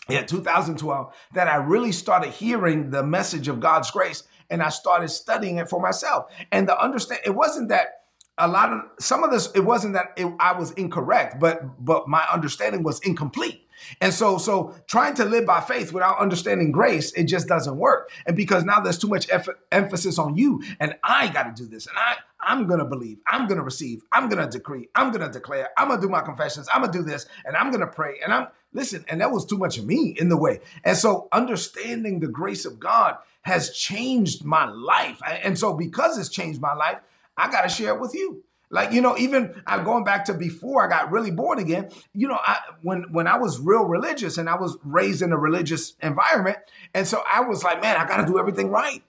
yeah, 0.09 0.23
2012, 0.23 1.15
that 1.35 1.49
I 1.49 1.57
really 1.57 1.93
started 1.93 2.33
hearing 2.33 2.91
the 2.91 3.03
message 3.03 3.49
of 3.49 3.61
God's 3.61 3.91
grace 3.91 4.23
and 4.51 4.63
I 4.63 4.69
started 4.69 5.09
studying 5.09 5.59
it 5.59 5.69
for 5.69 5.81
myself. 5.81 6.31
And 6.53 6.69
the 6.69 6.81
understand, 6.83 7.21
it 7.25 7.35
wasn't 7.35 7.69
that 7.69 8.03
a 8.39 8.49
lot 8.49 8.73
of 8.73 8.81
some 9.01 9.25
of 9.25 9.31
this, 9.31 9.51
it 9.55 9.61
wasn't 9.61 9.95
that 9.95 10.13
it, 10.17 10.33
I 10.39 10.57
was 10.59 10.71
incorrect, 10.73 11.41
but 11.41 11.85
but 11.85 12.09
my 12.09 12.25
understanding 12.33 12.83
was 12.83 13.01
incomplete. 13.01 13.68
And 14.01 14.13
so, 14.13 14.39
so 14.39 14.75
trying 14.87 15.15
to 15.15 15.25
live 15.25 15.47
by 15.47 15.61
faith 15.61 15.93
without 15.93 16.19
understanding 16.19 16.73
grace, 16.73 17.13
it 17.13 17.25
just 17.25 17.49
doesn't 17.49 17.77
work. 17.77 18.11
And 18.27 18.37
because 18.37 18.65
now 18.65 18.81
there's 18.81 18.99
too 18.99 19.09
much 19.09 19.29
emphasis 19.73 20.19
on 20.19 20.37
you, 20.37 20.63
and 20.81 20.97
I 21.03 21.29
got 21.29 21.55
to 21.55 21.63
do 21.63 21.69
this, 21.69 21.87
and 21.87 21.97
I, 21.97 22.17
I'm 22.41 22.67
gonna 22.67 22.85
believe, 22.85 23.19
I'm 23.27 23.49
gonna 23.49 23.63
receive, 23.63 24.03
I'm 24.13 24.29
gonna 24.29 24.49
decree, 24.49 24.89
I'm 24.95 25.11
gonna 25.11 25.31
declare, 25.31 25.71
I'm 25.77 25.89
gonna 25.89 26.01
do 26.01 26.09
my 26.09 26.21
confessions, 26.21 26.69
I'm 26.73 26.83
gonna 26.83 26.93
do 26.93 27.03
this, 27.03 27.27
and 27.45 27.57
I'm 27.57 27.73
gonna 27.73 27.89
pray, 27.89 28.21
and 28.23 28.33
I'm 28.33 28.49
listen. 28.73 29.05
And 29.09 29.21
that 29.21 29.31
was 29.31 29.45
too 29.45 29.59
much 29.59 29.79
of 29.79 29.87
me 29.87 30.15
in 30.19 30.29
the 30.29 30.37
way. 30.37 30.61
And 30.85 30.97
so, 30.97 31.29
understanding 31.33 32.21
the 32.21 32.29
grace 32.29 32.65
of 32.65 32.79
God 32.79 33.17
has 33.43 33.71
changed 33.77 34.45
my 34.45 34.67
life. 34.67 35.21
And 35.27 35.59
so, 35.59 35.75
because 35.75 36.19
it's 36.19 36.29
changed 36.29 36.61
my 36.61 36.75
life, 36.75 37.01
I 37.37 37.51
got 37.51 37.63
to 37.63 37.69
share 37.69 37.95
it 37.95 38.01
with 38.01 38.15
you. 38.15 38.43
Like, 38.71 38.93
you 38.93 39.01
know, 39.01 39.17
even 39.17 39.63
I'm 39.67 39.85
going 39.85 40.05
back 40.05 40.27
to 40.27 40.35
before 40.35 40.85
I 40.85 40.89
got 40.89 41.11
really 41.11 41.31
born 41.31 41.59
again, 41.59 41.91
you 42.13 42.29
know, 42.29 42.39
I, 42.41 42.59
when, 42.83 43.05
when 43.13 43.27
I 43.27 43.39
was 43.39 43.59
real 43.59 43.85
religious 43.85 44.37
and 44.37 44.49
I 44.49 44.57
was 44.57 44.77
raised 44.85 45.23
in 45.23 45.33
a 45.33 45.39
religious 45.39 45.95
environment. 46.03 46.59
And 46.93 47.07
so 47.07 47.23
I 47.31 47.41
was 47.41 47.65
like, 47.65 47.81
man, 47.81 47.97
I 47.97 48.07
got 48.07 48.19
to 48.19 48.27
do 48.27 48.39
everything 48.39 48.71
right. 48.71 49.03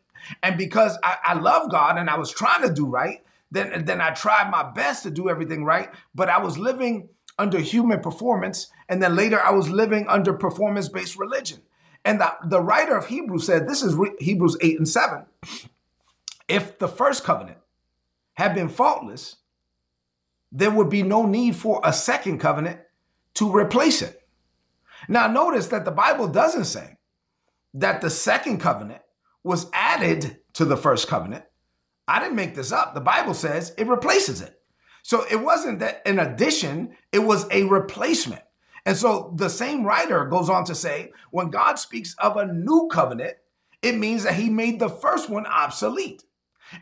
And 0.43 0.57
because 0.57 0.97
I, 1.03 1.17
I 1.23 1.33
love 1.33 1.69
God 1.69 1.97
and 1.97 2.09
I 2.09 2.17
was 2.17 2.31
trying 2.31 2.61
to 2.67 2.73
do 2.73 2.85
right, 2.85 3.21
then, 3.51 3.83
then 3.85 3.99
I 3.99 4.11
tried 4.11 4.49
my 4.49 4.63
best 4.71 5.03
to 5.03 5.11
do 5.11 5.29
everything 5.29 5.65
right. 5.65 5.89
But 6.15 6.29
I 6.29 6.39
was 6.39 6.57
living 6.57 7.09
under 7.37 7.59
human 7.59 7.99
performance. 7.99 8.71
And 8.87 9.01
then 9.03 9.15
later 9.15 9.41
I 9.41 9.51
was 9.51 9.69
living 9.69 10.07
under 10.07 10.33
performance 10.33 10.87
based 10.87 11.17
religion. 11.17 11.61
And 12.05 12.21
the, 12.21 12.33
the 12.45 12.61
writer 12.61 12.95
of 12.95 13.07
Hebrews 13.07 13.45
said, 13.45 13.67
this 13.67 13.83
is 13.83 13.93
Re- 13.93 14.15
Hebrews 14.19 14.57
8 14.61 14.77
and 14.77 14.87
7. 14.87 15.25
If 16.47 16.79
the 16.79 16.87
first 16.87 17.23
covenant 17.23 17.57
had 18.33 18.55
been 18.55 18.69
faultless, 18.69 19.37
there 20.51 20.71
would 20.71 20.89
be 20.89 21.03
no 21.03 21.25
need 21.25 21.55
for 21.55 21.81
a 21.83 21.93
second 21.93 22.39
covenant 22.39 22.79
to 23.35 23.55
replace 23.55 24.01
it. 24.01 24.21
Now, 25.07 25.27
notice 25.27 25.67
that 25.67 25.85
the 25.85 25.91
Bible 25.91 26.27
doesn't 26.27 26.65
say 26.65 26.97
that 27.73 28.01
the 28.01 28.09
second 28.09 28.59
covenant 28.59 29.01
was 29.43 29.69
added 29.73 30.39
to 30.53 30.65
the 30.65 30.77
first 30.77 31.07
covenant. 31.07 31.45
I 32.07 32.19
didn't 32.19 32.35
make 32.35 32.55
this 32.55 32.71
up. 32.71 32.93
The 32.93 33.01
Bible 33.01 33.33
says 33.33 33.73
it 33.77 33.87
replaces 33.87 34.41
it. 34.41 34.59
So 35.03 35.25
it 35.29 35.37
wasn't 35.37 35.79
that 35.79 36.01
an 36.05 36.19
addition, 36.19 36.95
it 37.11 37.19
was 37.19 37.45
a 37.51 37.63
replacement. 37.63 38.41
And 38.85 38.97
so 38.97 39.33
the 39.37 39.49
same 39.49 39.85
writer 39.85 40.25
goes 40.25 40.49
on 40.49 40.65
to 40.65 40.75
say 40.75 41.11
when 41.31 41.49
God 41.49 41.79
speaks 41.79 42.15
of 42.17 42.37
a 42.37 42.51
new 42.51 42.89
covenant, 42.91 43.35
it 43.81 43.95
means 43.95 44.23
that 44.23 44.33
he 44.33 44.49
made 44.49 44.79
the 44.79 44.89
first 44.89 45.29
one 45.29 45.45
obsolete. 45.45 46.23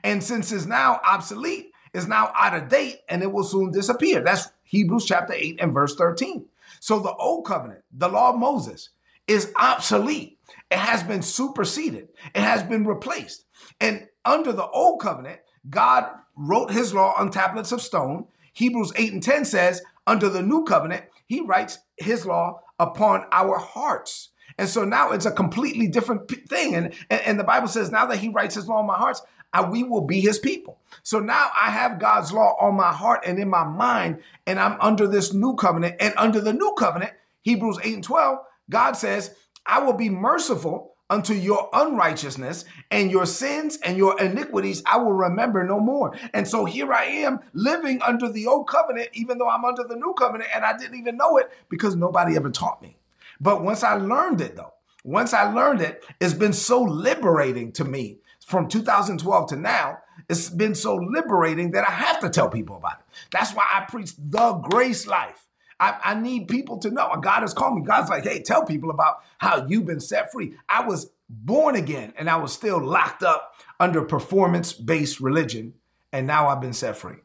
And 0.04 0.24
since 0.24 0.52
it's 0.52 0.66
now 0.66 1.00
obsolete, 1.06 1.72
it's 1.94 2.08
now 2.08 2.32
out 2.36 2.56
of 2.56 2.70
date 2.70 3.00
and 3.10 3.22
it 3.22 3.32
will 3.32 3.44
soon 3.44 3.72
disappear. 3.72 4.22
That's 4.22 4.50
Hebrews 4.64 5.06
chapter 5.06 5.34
8 5.34 5.60
and 5.60 5.74
verse 5.74 5.96
13. 5.96 6.46
So 6.80 7.00
the 7.00 7.14
old 7.16 7.46
covenant, 7.46 7.84
the 7.92 8.10
law 8.10 8.32
of 8.32 8.40
Moses, 8.40 8.90
is 9.28 9.52
obsolete. 9.56 10.38
It 10.70 10.78
has 10.78 11.04
been 11.04 11.22
superseded. 11.22 12.10
It 12.36 12.42
has 12.42 12.64
been 12.64 12.86
replaced. 12.86 13.46
And 13.80 14.08
under 14.26 14.52
the 14.52 14.68
old 14.68 15.02
covenant, 15.02 15.40
God 15.70 16.10
wrote 16.36 16.72
his 16.72 16.94
law 16.94 17.14
on 17.18 17.32
tablets 17.32 17.72
of 17.72 17.82
stone. 17.82 18.28
Hebrews 18.54 18.94
8 18.96 19.14
and 19.14 19.24
10 19.24 19.46
says, 19.46 19.82
under 20.06 20.30
the 20.30 20.42
new 20.42 20.64
covenant, 20.64 21.06
he 21.26 21.42
writes 21.42 21.80
his 21.98 22.26
law 22.26 22.62
upon 22.80 23.26
our 23.32 23.58
hearts. 23.58 24.30
And 24.58 24.70
so 24.70 24.86
now 24.86 25.12
it's 25.12 25.26
a 25.26 25.32
completely 25.32 25.88
different 25.88 26.30
thing. 26.48 26.74
And, 26.76 26.94
and, 27.10 27.22
and 27.22 27.40
the 27.40 27.44
Bible 27.44 27.68
says, 27.68 27.92
now 27.92 28.06
that 28.08 28.18
he 28.18 28.30
writes 28.30 28.56
his 28.56 28.68
law 28.68 28.80
on 28.80 28.88
my 28.88 28.96
hearts, 28.96 29.22
We 29.62 29.84
will 29.84 30.02
be 30.02 30.22
his 30.22 30.40
people. 30.40 30.80
So 31.04 31.20
now 31.20 31.50
I 31.56 31.70
have 31.72 32.00
God's 32.00 32.32
law 32.32 32.56
on 32.60 32.76
my 32.76 32.92
heart 32.92 33.24
and 33.26 33.40
in 33.40 33.50
my 33.50 33.64
mind, 33.64 34.22
and 34.46 34.60
I'm 34.60 34.80
under 34.82 35.08
this 35.08 35.34
new 35.34 35.56
covenant. 35.56 35.96
And 36.00 36.14
under 36.18 36.42
the 36.42 36.54
new 36.54 36.74
covenant, 36.78 37.14
Hebrews 37.42 37.80
8 37.84 37.94
and 37.96 38.04
12, 38.04 38.40
God 38.70 38.94
says, 38.94 39.36
I 39.66 39.80
will 39.80 39.94
be 39.94 40.10
merciful 40.10 40.96
unto 41.10 41.34
your 41.34 41.70
unrighteousness 41.72 42.66
and 42.92 43.10
your 43.12 43.26
sins 43.26 43.78
and 43.84 43.98
your 43.98 44.20
iniquities 44.20 44.84
I 44.86 44.98
will 44.98 45.14
remember 45.14 45.64
no 45.64 45.80
more. 45.80 46.14
And 46.34 46.48
so 46.48 46.66
here 46.66 46.92
I 46.94 47.06
am 47.06 47.40
living 47.54 48.02
under 48.02 48.30
the 48.30 48.48
old 48.48 48.68
covenant, 48.68 49.10
even 49.14 49.38
though 49.38 49.50
I'm 49.50 49.66
under 49.66 49.84
the 49.84 49.96
new 49.96 50.14
covenant, 50.14 50.50
and 50.54 50.66
I 50.66 50.78
didn't 50.78 51.00
even 51.00 51.18
know 51.18 51.38
it 51.38 51.50
because 51.70 51.96
nobody 51.96 52.36
ever 52.36 52.50
taught 52.50 52.82
me. 52.82 52.98
But 53.40 53.64
once 53.64 53.84
I 53.84 53.94
learned 53.94 54.42
it, 54.42 54.56
though, 54.56 54.74
once 55.04 55.34
I 55.34 55.44
learned 55.52 55.82
it, 55.82 56.04
it's 56.20 56.34
been 56.34 56.54
so 56.54 56.82
liberating 56.82 57.72
to 57.74 57.86
me 57.86 58.18
from 58.48 58.70
2012 58.70 59.50
to 59.50 59.56
now. 59.58 60.00
It's 60.30 60.50
been 60.50 60.74
so 60.74 60.96
liberating 60.96 61.72
that 61.72 61.88
I 61.88 61.92
have 61.92 62.22
to 62.22 62.30
tell 62.30 62.50
people 62.50 62.78
about 62.78 63.00
it. 63.00 63.06
That's 63.32 63.54
why 63.54 63.66
I 63.70 63.82
preach 63.82 64.14
the 64.18 64.54
grace 64.54 65.06
life. 65.06 65.46
I, 65.80 66.00
I, 66.04 66.14
need 66.16 66.48
people 66.48 66.80
to 66.80 66.90
know. 66.90 67.14
God 67.22 67.42
has 67.42 67.54
called 67.54 67.76
me. 67.76 67.84
God's 67.84 68.10
like, 68.10 68.24
hey, 68.24 68.42
tell 68.42 68.66
people 68.66 68.90
about 68.90 69.18
how 69.38 69.68
you've 69.68 69.86
been 69.86 70.00
set 70.00 70.32
free. 70.32 70.56
I 70.68 70.88
was 70.88 71.12
born 71.30 71.76
again 71.76 72.14
and 72.18 72.30
I 72.30 72.38
was 72.38 72.52
still 72.52 72.84
locked 72.84 73.22
up 73.22 73.54
under 73.80 74.02
performance 74.02 74.74
based 74.74 75.20
religion. 75.20 75.74
And 76.12 76.26
now 76.26 76.48
I've 76.48 76.62
been 76.62 76.74
set 76.74 76.98
free 76.98 77.18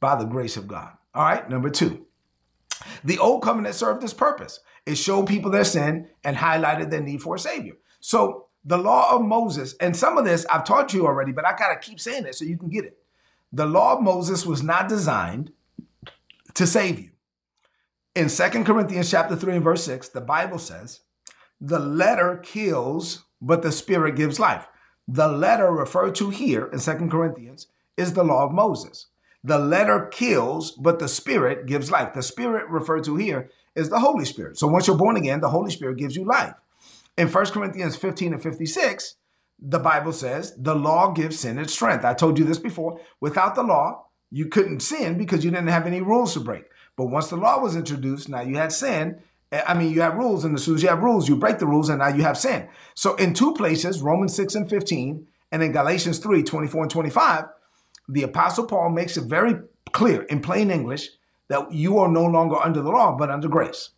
by 0.00 0.16
the 0.16 0.24
grace 0.24 0.56
of 0.56 0.66
God. 0.66 0.92
All 1.14 1.22
right, 1.22 1.48
number 1.48 1.70
two. 1.70 2.06
The 3.04 3.18
old 3.18 3.42
covenant 3.42 3.74
served 3.74 4.00
this 4.00 4.14
purpose. 4.14 4.60
It 4.86 4.96
showed 4.96 5.26
people 5.26 5.50
their 5.50 5.62
sin 5.62 6.08
and 6.24 6.38
highlighted 6.38 6.90
their 6.90 7.02
need 7.02 7.22
for 7.22 7.34
a 7.34 7.38
savior. 7.38 7.74
So 8.00 8.46
the 8.64 8.78
law 8.78 9.14
of 9.14 9.22
Moses, 9.22 9.74
and 9.80 9.96
some 9.96 10.18
of 10.18 10.24
this 10.24 10.46
I've 10.46 10.64
taught 10.64 10.92
you 10.92 11.06
already, 11.06 11.32
but 11.32 11.46
I 11.46 11.56
gotta 11.56 11.78
keep 11.78 12.00
saying 12.00 12.26
it 12.26 12.34
so 12.34 12.44
you 12.44 12.58
can 12.58 12.68
get 12.68 12.84
it. 12.84 12.98
The 13.52 13.66
law 13.66 13.96
of 13.96 14.02
Moses 14.02 14.46
was 14.46 14.62
not 14.62 14.88
designed 14.88 15.52
to 16.54 16.66
save 16.66 16.98
you. 16.98 17.10
In 18.14 18.28
Second 18.28 18.64
Corinthians 18.64 19.10
chapter 19.10 19.36
3 19.36 19.56
and 19.56 19.64
verse 19.64 19.84
6, 19.84 20.08
the 20.08 20.20
Bible 20.20 20.58
says, 20.58 21.00
the 21.60 21.78
letter 21.78 22.38
kills, 22.38 23.24
but 23.40 23.62
the 23.62 23.72
spirit 23.72 24.16
gives 24.16 24.40
life. 24.40 24.66
The 25.06 25.28
letter 25.28 25.70
referred 25.70 26.14
to 26.16 26.30
here 26.30 26.66
in 26.66 26.78
Second 26.78 27.10
Corinthians 27.10 27.66
is 27.96 28.14
the 28.14 28.24
law 28.24 28.44
of 28.44 28.52
Moses. 28.52 29.06
The 29.44 29.58
letter 29.58 30.06
kills, 30.06 30.72
but 30.72 30.98
the 30.98 31.08
spirit 31.08 31.66
gives 31.66 31.90
life. 31.90 32.14
The 32.14 32.22
spirit 32.22 32.68
referred 32.68 33.04
to 33.04 33.16
here 33.16 33.50
is 33.74 33.90
the 33.90 34.00
Holy 34.00 34.24
Spirit. 34.24 34.58
So 34.58 34.66
once 34.66 34.86
you're 34.86 34.96
born 34.96 35.16
again, 35.16 35.40
the 35.40 35.50
Holy 35.50 35.70
Spirit 35.70 35.98
gives 35.98 36.16
you 36.16 36.24
life. 36.24 36.54
In 37.16 37.28
1 37.28 37.46
Corinthians 37.46 37.96
15 37.96 38.34
and 38.34 38.42
56, 38.42 39.16
the 39.58 39.78
Bible 39.78 40.12
says 40.12 40.54
the 40.56 40.74
law 40.74 41.12
gives 41.12 41.40
sin 41.40 41.58
its 41.58 41.72
strength. 41.72 42.04
I 42.04 42.14
told 42.14 42.38
you 42.38 42.44
this 42.44 42.58
before. 42.58 43.00
Without 43.20 43.54
the 43.54 43.62
law, 43.62 44.06
you 44.30 44.46
couldn't 44.46 44.80
sin 44.80 45.18
because 45.18 45.44
you 45.44 45.50
didn't 45.50 45.68
have 45.68 45.86
any 45.86 46.00
rules 46.00 46.34
to 46.34 46.40
break. 46.40 46.64
But 46.96 47.06
once 47.06 47.28
the 47.28 47.36
law 47.36 47.60
was 47.60 47.76
introduced, 47.76 48.28
now 48.28 48.40
you 48.40 48.56
had 48.56 48.72
sin. 48.72 49.20
Eh, 49.52 49.62
I 49.66 49.74
mean, 49.74 49.92
you 49.92 50.00
have 50.00 50.14
rules, 50.14 50.44
and 50.44 50.54
as 50.54 50.64
soon 50.64 50.76
as 50.76 50.82
you 50.82 50.88
have 50.88 51.02
rules, 51.02 51.28
you 51.28 51.36
break 51.36 51.58
the 51.58 51.66
rules, 51.66 51.88
and 51.88 51.98
now 51.98 52.08
you 52.08 52.22
have 52.22 52.38
sin. 52.38 52.68
So 52.94 53.16
in 53.16 53.34
two 53.34 53.52
places, 53.54 54.00
Romans 54.00 54.34
6 54.34 54.54
and 54.54 54.70
15, 54.70 55.26
and 55.52 55.62
in 55.62 55.72
Galatians 55.72 56.18
3, 56.18 56.42
24 56.42 56.82
and 56.82 56.90
25, 56.90 57.44
the 58.08 58.22
Apostle 58.22 58.66
Paul 58.66 58.90
makes 58.90 59.16
it 59.16 59.24
very 59.24 59.56
clear 59.92 60.22
in 60.22 60.40
plain 60.40 60.70
English 60.70 61.08
that 61.48 61.72
you 61.72 61.98
are 61.98 62.08
no 62.08 62.24
longer 62.24 62.56
under 62.56 62.80
the 62.80 62.90
law, 62.90 63.16
but 63.16 63.30
under 63.30 63.48
grace. 63.48 63.90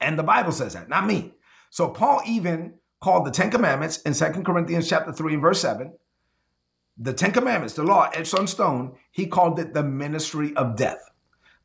And 0.00 0.18
the 0.18 0.22
Bible 0.22 0.52
says 0.52 0.72
that, 0.72 0.88
not 0.88 1.06
me. 1.06 1.34
So 1.72 1.88
Paul 1.88 2.20
even 2.26 2.74
called 3.00 3.24
the 3.24 3.30
Ten 3.30 3.50
Commandments 3.50 4.02
in 4.02 4.12
Second 4.12 4.44
Corinthians 4.44 4.86
chapter 4.86 5.10
3 5.10 5.32
and 5.32 5.40
verse 5.40 5.58
7, 5.62 5.94
the 6.98 7.14
Ten 7.14 7.32
Commandments, 7.32 7.72
the 7.72 7.82
law 7.82 8.10
etched 8.12 8.34
on 8.34 8.46
stone, 8.46 8.94
he 9.10 9.26
called 9.26 9.58
it 9.58 9.72
the 9.72 9.82
ministry 9.82 10.54
of 10.54 10.76
death. 10.76 11.02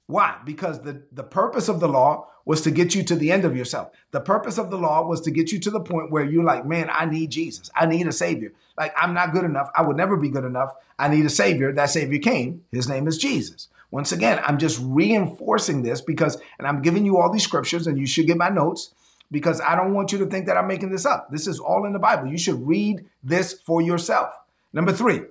Why? 0.06 0.38
Because 0.46 0.82
the, 0.82 1.04
the 1.12 1.26
purpose 1.26 1.68
of 1.68 1.82
the 1.82 1.90
law 1.90 2.30
was 2.46 2.62
to 2.62 2.72
get 2.72 2.96
you 2.96 3.04
to 3.04 3.18
the 3.18 3.34
end 3.34 3.44
of 3.44 3.58
yourself. 3.58 3.92
The 4.12 4.22
purpose 4.22 4.58
of 4.58 4.72
the 4.72 4.78
law 4.78 5.06
was 5.06 5.20
to 5.22 5.32
get 5.32 5.52
you 5.52 5.60
to 5.60 5.70
the 5.70 5.82
point 5.82 6.10
where 6.10 6.24
you're 6.24 6.42
like, 6.42 6.66
man, 6.66 6.90
I 6.90 7.04
need 7.04 7.30
Jesus. 7.30 7.70
I 7.76 7.86
need 7.86 8.08
a 8.08 8.14
savior. 8.14 8.54
Like, 8.78 8.94
I'm 8.96 9.14
not 9.14 9.34
good 9.34 9.44
enough. 9.44 9.70
I 9.76 9.82
would 9.82 9.98
never 9.98 10.16
be 10.16 10.30
good 10.30 10.46
enough. 10.46 10.74
I 10.98 11.10
need 11.10 11.26
a 11.26 11.30
savior. 11.30 11.74
That 11.74 11.90
savior 11.90 12.20
came. 12.20 12.64
His 12.72 12.88
name 12.88 13.10
is 13.10 13.18
Jesus. 13.18 13.68
Once 13.92 14.14
again, 14.14 14.42
I'm 14.46 14.58
just 14.58 14.80
reinforcing 14.82 15.84
this 15.84 16.00
because, 16.00 16.38
and 16.58 16.66
I'm 16.66 16.82
giving 16.82 17.06
you 17.06 17.18
all 17.18 17.30
these 17.30 17.44
scriptures, 17.44 17.88
and 17.88 17.98
you 17.98 18.06
should 18.06 18.28
get 18.28 18.38
my 18.38 18.50
notes 18.50 18.94
because 19.32 19.62
I 19.62 19.76
don't 19.76 19.94
want 19.94 20.12
you 20.12 20.18
to 20.20 20.26
think 20.26 20.46
that 20.46 20.58
I'm 20.58 20.68
making 20.68 20.92
this 20.92 21.06
up. 21.06 21.30
This 21.32 21.48
is 21.48 21.60
all 21.60 21.86
in 21.86 21.94
the 21.94 22.00
Bible. 22.00 22.28
You 22.28 22.38
should 22.38 22.66
read 22.66 23.06
this 23.24 23.54
for 23.54 23.82
yourself. 23.82 24.34
Number 24.74 24.92
three, 24.92 25.22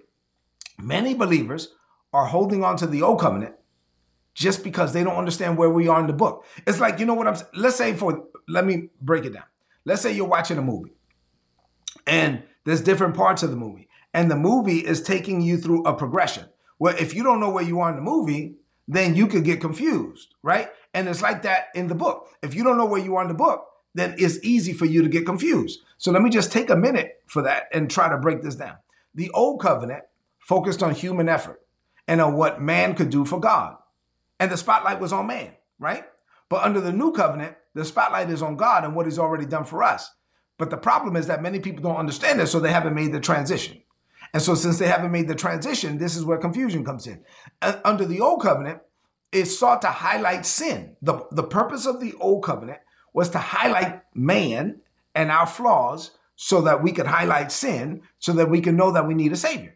many 0.79 1.15
believers 1.15 1.75
are 2.13 2.27
holding 2.27 2.65
on 2.65 2.77
to 2.79 2.87
the 2.87 3.03
old 3.03 3.21
covenant 3.21 3.55
just 4.35 4.63
because 4.63 4.93
they 4.93 5.03
don't 5.03 5.17
understand 5.17 5.57
where 5.57 5.71
we 5.71 5.89
are 5.89 5.99
in 6.01 6.07
the 6.07 6.13
book. 6.13 6.45
It's 6.67 6.79
like, 6.81 6.99
you 6.99 7.07
know 7.07 7.15
what 7.15 7.27
I'm 7.27 7.37
saying? 7.37 7.51
Let's 7.55 7.77
say 7.77 7.95
for, 7.95 8.25
let 8.49 8.67
me 8.67 8.91
break 9.01 9.25
it 9.25 9.33
down. 9.33 9.45
Let's 9.85 10.03
say 10.03 10.13
you're 10.13 10.27
watching 10.27 10.59
a 10.59 10.63
movie 10.63 10.95
and 12.07 12.43
there's 12.65 12.83
different 12.83 13.17
parts 13.17 13.43
of 13.43 13.51
the 13.51 13.57
movie 13.57 13.89
and 14.13 14.31
the 14.31 14.37
movie 14.37 14.79
is 14.79 15.03
taking 15.03 15.41
you 15.41 15.57
through 15.57 15.85
a 15.85 15.95
progression. 15.95 16.47
Well, 16.79 16.95
if 16.99 17.15
you 17.15 17.23
don't 17.23 17.41
know 17.41 17.51
where 17.51 17.65
you 17.65 17.81
are 17.81 17.91
in 17.91 17.97
the 17.97 18.03
movie, 18.03 18.57
then 18.89 19.15
you 19.15 19.27
could 19.27 19.45
get 19.45 19.61
confused, 19.61 20.35
right? 20.43 20.69
And 20.93 21.09
it's 21.09 21.23
like 21.23 21.43
that 21.43 21.69
in 21.75 21.89
the 21.89 21.95
book. 21.95 22.29
If 22.43 22.55
you 22.55 22.63
don't 22.63 22.77
know 22.77 22.87
where 22.87 23.03
you 23.03 23.17
are 23.17 23.23
in 23.23 23.29
the 23.29 23.35
book, 23.35 23.67
then 23.97 24.15
it's 24.19 24.39
easy 24.43 24.73
for 24.73 24.85
you 24.85 25.03
to 25.03 25.09
get 25.09 25.27
confused. 25.27 25.81
So 25.99 26.13
let 26.13 26.23
me 26.23 26.31
just 26.31 26.53
take 26.53 26.71
a 26.71 26.77
minute 26.77 27.23
for 27.27 27.43
that 27.43 27.65
and 27.73 27.91
try 27.91 28.09
to 28.09 28.19
break 28.19 28.43
this 28.43 28.55
down. 28.55 28.77
The 29.15 29.31
old 29.31 29.61
covenant 29.61 30.05
focused 30.39 30.83
on 30.83 30.95
human 30.95 31.29
effort 31.29 31.63
and 32.07 32.21
on 32.21 32.35
what 32.35 32.61
man 32.61 32.95
could 32.95 33.11
do 33.11 33.25
for 33.25 33.41
God 33.41 33.77
and 34.39 34.51
the 34.51 34.57
spotlight 34.57 35.01
was 35.01 35.13
on 35.13 35.27
man, 35.27 35.53
right? 35.79 36.05
But 36.49 36.63
under 36.63 36.81
the 36.81 36.93
new 36.93 37.13
covenant, 37.13 37.57
the 37.75 37.85
spotlight 37.85 38.31
is 38.31 38.43
on 38.43 38.57
God 38.57 38.85
and 38.85 38.95
what 38.95 39.07
he's 39.07 39.19
already 39.19 39.47
done 39.47 39.65
for 39.65 39.83
us. 39.83 40.11
But 40.59 40.71
the 40.71 40.77
problem 40.77 41.17
is 41.17 41.27
that 41.27 41.43
many 41.43 41.59
people 41.61 41.83
don't 41.83 41.97
understand 41.97 42.41
this, 42.41 42.53
so 42.53 42.61
they 42.61 42.73
haven't 42.73 42.95
made 42.95 43.13
the 43.13 43.21
transition. 43.21 43.83
And 44.33 44.43
so, 44.43 44.55
since 44.55 44.79
they 44.79 44.89
haven't 44.89 45.13
made 45.13 45.29
the 45.29 45.35
transition, 45.35 45.99
this 45.99 46.17
is 46.17 46.25
where 46.25 46.39
confusion 46.39 46.85
comes 46.85 47.07
in. 47.07 47.23
Uh, 47.63 47.79
under 47.85 48.05
the 48.05 48.21
old 48.21 48.43
covenant, 48.43 48.81
it 49.33 49.47
sought 49.47 49.83
to 49.83 49.89
highlight 49.89 50.45
sin. 50.47 50.97
The, 51.03 51.27
the 51.31 51.43
purpose 51.43 51.87
of 51.87 52.01
the 52.01 52.15
old 52.15 52.45
covenant 52.45 52.81
was 53.17 53.31
to 53.31 53.39
highlight 53.39 54.03
man 54.15 54.79
and 55.15 55.31
our 55.31 55.47
flaws 55.47 56.11
so 56.37 56.61
that 56.61 56.83
we 56.83 56.93
could 56.93 57.07
highlight 57.07 57.51
sin, 57.51 58.03
so 58.19 58.35
that 58.35 58.51
we 58.51 58.61
can 58.61 58.77
know 58.77 58.93
that 58.93 59.09
we 59.09 59.15
need 59.15 59.33
a 59.33 59.37
savior. 59.37 59.75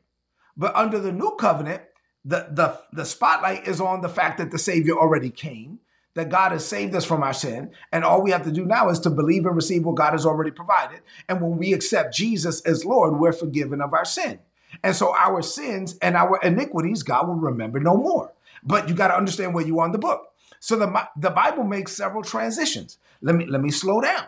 But 0.59 0.77
under 0.77 0.99
the 0.99 1.11
new 1.11 1.35
covenant, 1.37 1.81
the, 2.23 2.49
the, 2.51 2.79
the 2.93 3.07
spotlight 3.07 3.67
is 3.67 3.81
on 3.81 4.03
the 4.03 4.11
fact 4.11 4.37
that 4.37 4.51
the 4.51 4.59
Savior 4.59 4.93
already 4.93 5.31
came, 5.31 5.79
that 6.13 6.29
God 6.29 6.53
has 6.53 6.67
saved 6.67 6.95
us 6.95 7.07
from 7.07 7.23
our 7.23 7.33
sin. 7.33 7.71
And 7.91 8.05
all 8.05 8.21
we 8.21 8.31
have 8.31 8.45
to 8.45 8.53
do 8.53 8.67
now 8.67 8.91
is 8.91 9.01
to 9.01 9.11
believe 9.11 9.47
and 9.47 9.57
receive 9.57 9.87
what 9.87 9.97
God 9.97 10.13
has 10.13 10.27
already 10.27 10.51
provided. 10.51 11.01
And 11.27 11.41
when 11.41 11.57
we 11.57 11.73
accept 11.73 12.15
Jesus 12.15 12.61
as 12.67 12.85
Lord, 12.85 13.19
we're 13.19 13.33
forgiven 13.33 13.81
of 13.81 13.95
our 13.95 14.05
sin. 14.05 14.41
And 14.85 14.95
so 14.95 15.17
our 15.17 15.41
sins 15.41 15.97
and 16.03 16.15
our 16.15 16.39
iniquities, 16.43 17.03
God 17.03 17.27
will 17.27 17.37
remember 17.37 17.81
no 17.81 17.97
more. 17.97 18.35
But 18.63 18.91
you 18.91 18.95
got 18.95 19.09
to 19.09 19.17
understand 19.17 19.55
where 19.55 19.67
you 19.67 19.79
are 19.79 19.87
in 19.87 19.93
the 19.93 19.99
book. 19.99 20.30
So 20.61 20.77
the, 20.77 21.09
the 21.17 21.31
Bible 21.31 21.65
makes 21.65 21.97
several 21.97 22.23
transitions. 22.23 22.99
Let 23.21 23.35
me, 23.35 23.47
let 23.47 23.61
me 23.61 23.71
slow 23.71 24.01
down. 24.01 24.27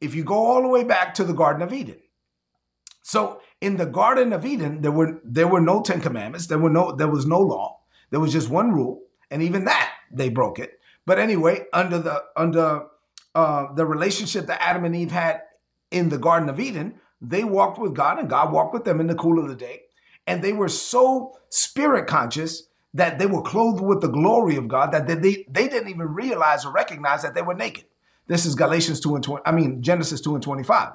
If 0.00 0.14
you 0.14 0.24
go 0.24 0.34
all 0.34 0.62
the 0.62 0.68
way 0.68 0.84
back 0.84 1.14
to 1.14 1.24
the 1.24 1.34
Garden 1.34 1.62
of 1.62 1.72
Eden. 1.72 1.98
So 3.02 3.40
in 3.60 3.76
the 3.76 3.86
Garden 3.86 4.32
of 4.32 4.46
Eden, 4.46 4.82
there 4.82 4.92
were 4.92 5.20
there 5.24 5.48
were 5.48 5.60
no 5.60 5.82
Ten 5.82 6.00
Commandments. 6.00 6.46
There 6.46 6.58
were 6.58 6.70
no 6.70 6.92
there 6.92 7.08
was 7.08 7.26
no 7.26 7.40
law. 7.40 7.80
There 8.10 8.20
was 8.20 8.32
just 8.32 8.50
one 8.50 8.72
rule, 8.72 9.02
and 9.30 9.42
even 9.42 9.64
that 9.64 9.92
they 10.12 10.28
broke 10.28 10.58
it. 10.58 10.80
But 11.06 11.18
anyway, 11.18 11.66
under 11.72 11.98
the 11.98 12.24
under 12.36 12.86
uh, 13.34 13.72
the 13.74 13.86
relationship 13.86 14.46
that 14.46 14.62
Adam 14.62 14.84
and 14.84 14.96
Eve 14.96 15.12
had 15.12 15.42
in 15.90 16.08
the 16.08 16.18
Garden 16.18 16.48
of 16.48 16.60
Eden, 16.60 17.00
they 17.20 17.44
walked 17.44 17.78
with 17.78 17.94
God, 17.94 18.18
and 18.18 18.28
God 18.28 18.52
walked 18.52 18.74
with 18.74 18.84
them 18.84 19.00
in 19.00 19.06
the 19.06 19.14
cool 19.14 19.38
of 19.38 19.48
the 19.48 19.54
day. 19.56 19.82
and 20.26 20.42
they 20.42 20.52
were 20.52 20.68
so 20.68 21.38
spirit 21.48 22.06
conscious 22.06 22.64
that 22.94 23.18
they 23.18 23.26
were 23.26 23.42
clothed 23.42 23.82
with 23.82 24.00
the 24.00 24.08
glory 24.08 24.56
of 24.56 24.68
God 24.68 24.92
that 24.92 25.06
they, 25.06 25.46
they 25.48 25.68
didn't 25.68 25.88
even 25.88 26.08
realize 26.08 26.64
or 26.64 26.72
recognize 26.72 27.22
that 27.22 27.34
they 27.34 27.42
were 27.42 27.54
naked. 27.54 27.84
This 28.26 28.46
is 28.46 28.54
Galatians 28.54 29.00
2 29.00 29.14
and 29.14 29.24
20, 29.24 29.42
I 29.44 29.52
mean, 29.52 29.82
Genesis 29.82 30.20
2 30.20 30.34
and 30.34 30.42
25. 30.42 30.92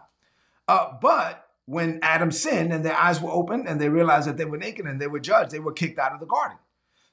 Uh, 0.67 0.93
but 1.01 1.48
when 1.65 2.00
Adam 2.01 2.31
sinned 2.31 2.74
and 2.74 2.83
their 2.83 2.98
eyes 2.98 3.21
were 3.21 3.31
opened 3.31 3.67
and 3.67 3.79
they 3.79 3.89
realized 3.89 4.27
that 4.27 4.38
they 4.38 4.45
were 4.45 4.57
naked 4.57 4.86
and 4.86 5.00
they 5.01 5.07
were 5.07 5.19
judged, 5.19 5.51
they 5.51 5.60
were 5.60 5.74
kicked 5.74 6.00
out 6.00 6.13
of 6.13 6.19
the 6.19 6.25
garden. 6.25 6.57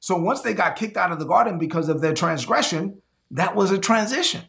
So 0.01 0.17
once 0.17 0.41
they 0.41 0.55
got 0.55 0.77
kicked 0.77 0.97
out 0.97 1.13
of 1.13 1.19
the 1.19 1.27
garden 1.27 1.59
because 1.59 1.89
of 1.89 2.01
their 2.01 2.15
transgression, 2.15 3.03
that 3.31 3.55
was 3.55 3.71
a 3.71 3.79
transition. 3.79 4.43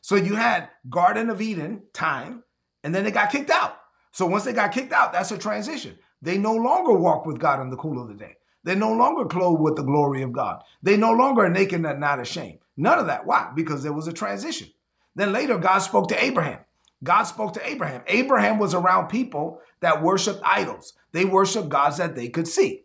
So 0.00 0.14
you 0.14 0.36
had 0.36 0.68
Garden 0.88 1.30
of 1.30 1.40
Eden 1.40 1.82
time, 1.92 2.44
and 2.84 2.94
then 2.94 3.04
they 3.04 3.10
got 3.10 3.32
kicked 3.32 3.50
out. 3.50 3.76
So 4.12 4.26
once 4.26 4.44
they 4.44 4.52
got 4.52 4.72
kicked 4.72 4.92
out, 4.92 5.12
that's 5.12 5.32
a 5.32 5.38
transition. 5.38 5.98
They 6.22 6.38
no 6.38 6.54
longer 6.54 6.92
walk 6.92 7.26
with 7.26 7.38
God 7.38 7.60
in 7.60 7.70
the 7.70 7.76
cool 7.76 8.00
of 8.00 8.08
the 8.08 8.14
day. 8.14 8.36
They're 8.66 8.74
no 8.74 8.92
longer 8.92 9.26
clothed 9.26 9.62
with 9.62 9.76
the 9.76 9.84
glory 9.84 10.22
of 10.22 10.32
God. 10.32 10.60
They 10.82 10.96
no 10.96 11.12
longer 11.12 11.44
are 11.44 11.48
naked 11.48 11.84
and 11.84 12.00
not 12.00 12.18
ashamed. 12.18 12.58
None 12.76 12.98
of 12.98 13.06
that. 13.06 13.24
Why? 13.24 13.52
Because 13.54 13.84
there 13.84 13.92
was 13.92 14.08
a 14.08 14.12
transition. 14.12 14.66
Then 15.14 15.32
later, 15.32 15.56
God 15.56 15.78
spoke 15.78 16.08
to 16.08 16.20
Abraham. 16.22 16.58
God 17.04 17.22
spoke 17.22 17.52
to 17.52 17.64
Abraham. 17.64 18.02
Abraham 18.08 18.58
was 18.58 18.74
around 18.74 19.06
people 19.06 19.60
that 19.78 20.02
worshiped 20.02 20.40
idols. 20.44 20.94
They 21.12 21.24
worshiped 21.24 21.68
gods 21.68 21.98
that 21.98 22.16
they 22.16 22.28
could 22.28 22.48
see. 22.48 22.82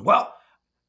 Well, 0.00 0.34